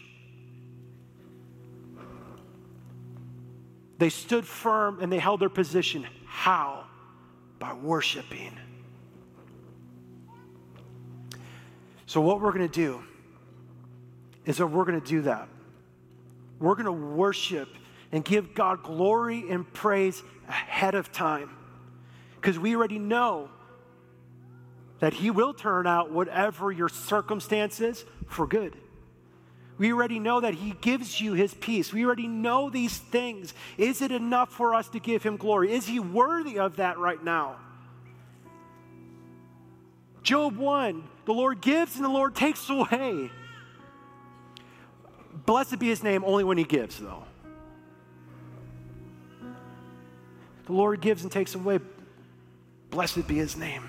They 3.98 4.10
stood 4.10 4.46
firm 4.46 5.00
and 5.00 5.10
they 5.10 5.18
held 5.18 5.40
their 5.40 5.48
position. 5.48 6.06
How? 6.26 6.84
By 7.58 7.72
worshiping. 7.72 8.58
So, 12.16 12.22
what 12.22 12.40
we're 12.40 12.52
going 12.52 12.66
to 12.66 12.74
do 12.74 13.02
is 14.46 14.56
that 14.56 14.68
we're 14.68 14.86
going 14.86 14.98
to 14.98 15.06
do 15.06 15.20
that. 15.20 15.50
We're 16.58 16.72
going 16.72 16.86
to 16.86 16.92
worship 16.92 17.68
and 18.10 18.24
give 18.24 18.54
God 18.54 18.82
glory 18.82 19.50
and 19.50 19.70
praise 19.70 20.22
ahead 20.48 20.94
of 20.94 21.12
time 21.12 21.50
because 22.36 22.58
we 22.58 22.74
already 22.74 22.98
know 22.98 23.50
that 25.00 25.12
He 25.12 25.30
will 25.30 25.52
turn 25.52 25.86
out 25.86 26.10
whatever 26.10 26.72
your 26.72 26.88
circumstances 26.88 28.06
for 28.28 28.46
good. 28.46 28.74
We 29.76 29.92
already 29.92 30.18
know 30.18 30.40
that 30.40 30.54
He 30.54 30.70
gives 30.80 31.20
you 31.20 31.34
His 31.34 31.52
peace. 31.52 31.92
We 31.92 32.06
already 32.06 32.28
know 32.28 32.70
these 32.70 32.96
things. 32.96 33.52
Is 33.76 34.00
it 34.00 34.10
enough 34.10 34.50
for 34.50 34.74
us 34.74 34.88
to 34.88 35.00
give 35.00 35.22
Him 35.22 35.36
glory? 35.36 35.74
Is 35.74 35.86
He 35.86 36.00
worthy 36.00 36.58
of 36.58 36.76
that 36.76 36.96
right 36.96 37.22
now? 37.22 37.56
Job 40.26 40.56
1 40.56 41.04
the 41.24 41.32
Lord 41.32 41.60
gives 41.60 41.94
and 41.94 42.04
the 42.04 42.08
Lord 42.08 42.34
takes 42.34 42.68
away. 42.68 43.30
Blessed 45.46 45.78
be 45.78 45.86
his 45.86 46.02
name 46.02 46.24
only 46.24 46.42
when 46.42 46.58
he 46.58 46.64
gives, 46.64 46.98
though. 46.98 47.22
The 50.66 50.72
Lord 50.72 51.00
gives 51.00 51.22
and 51.22 51.30
takes 51.30 51.54
away. 51.54 51.78
Blessed 52.90 53.28
be 53.28 53.36
his 53.36 53.56
name. 53.56 53.88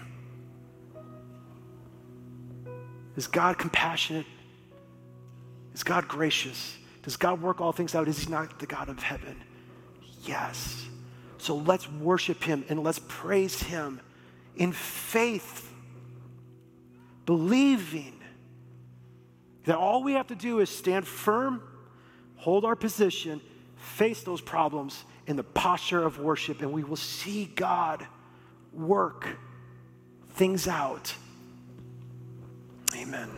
Is 3.15 3.25
God 3.25 3.57
compassionate? 3.57 4.27
Is 5.73 5.83
God 5.83 6.07
gracious? 6.07 6.77
Does 7.01 7.17
God 7.17 7.41
work 7.41 7.61
all 7.61 7.71
things 7.71 7.95
out? 7.95 8.07
Is 8.07 8.19
he 8.19 8.31
not 8.31 8.59
the 8.59 8.67
God 8.67 8.89
of 8.89 9.01
heaven? 9.01 9.41
Yes. 10.23 10.85
So 11.39 11.55
let's 11.55 11.89
worship 11.89 12.43
him 12.43 12.63
and 12.69 12.83
let's 12.83 12.99
praise 13.07 13.61
him 13.63 14.01
in 14.55 14.71
faith 14.71 15.67
believing 17.27 18.19
that 19.65 19.77
all 19.77 20.01
we 20.01 20.13
have 20.13 20.27
to 20.27 20.35
do 20.35 20.59
is 20.59 20.69
stand 20.69 21.05
firm, 21.05 21.61
hold 22.37 22.65
our 22.65 22.75
position, 22.75 23.39
face 23.75 24.23
those 24.23 24.41
problems 24.41 25.03
in 25.27 25.35
the 25.35 25.43
posture 25.43 26.03
of 26.03 26.19
worship, 26.19 26.61
and 26.61 26.71
we 26.71 26.83
will 26.83 26.95
see 26.95 27.45
God 27.45 28.07
work 28.73 29.27
things 30.29 30.67
out. 30.67 31.13
Amen. 32.95 33.29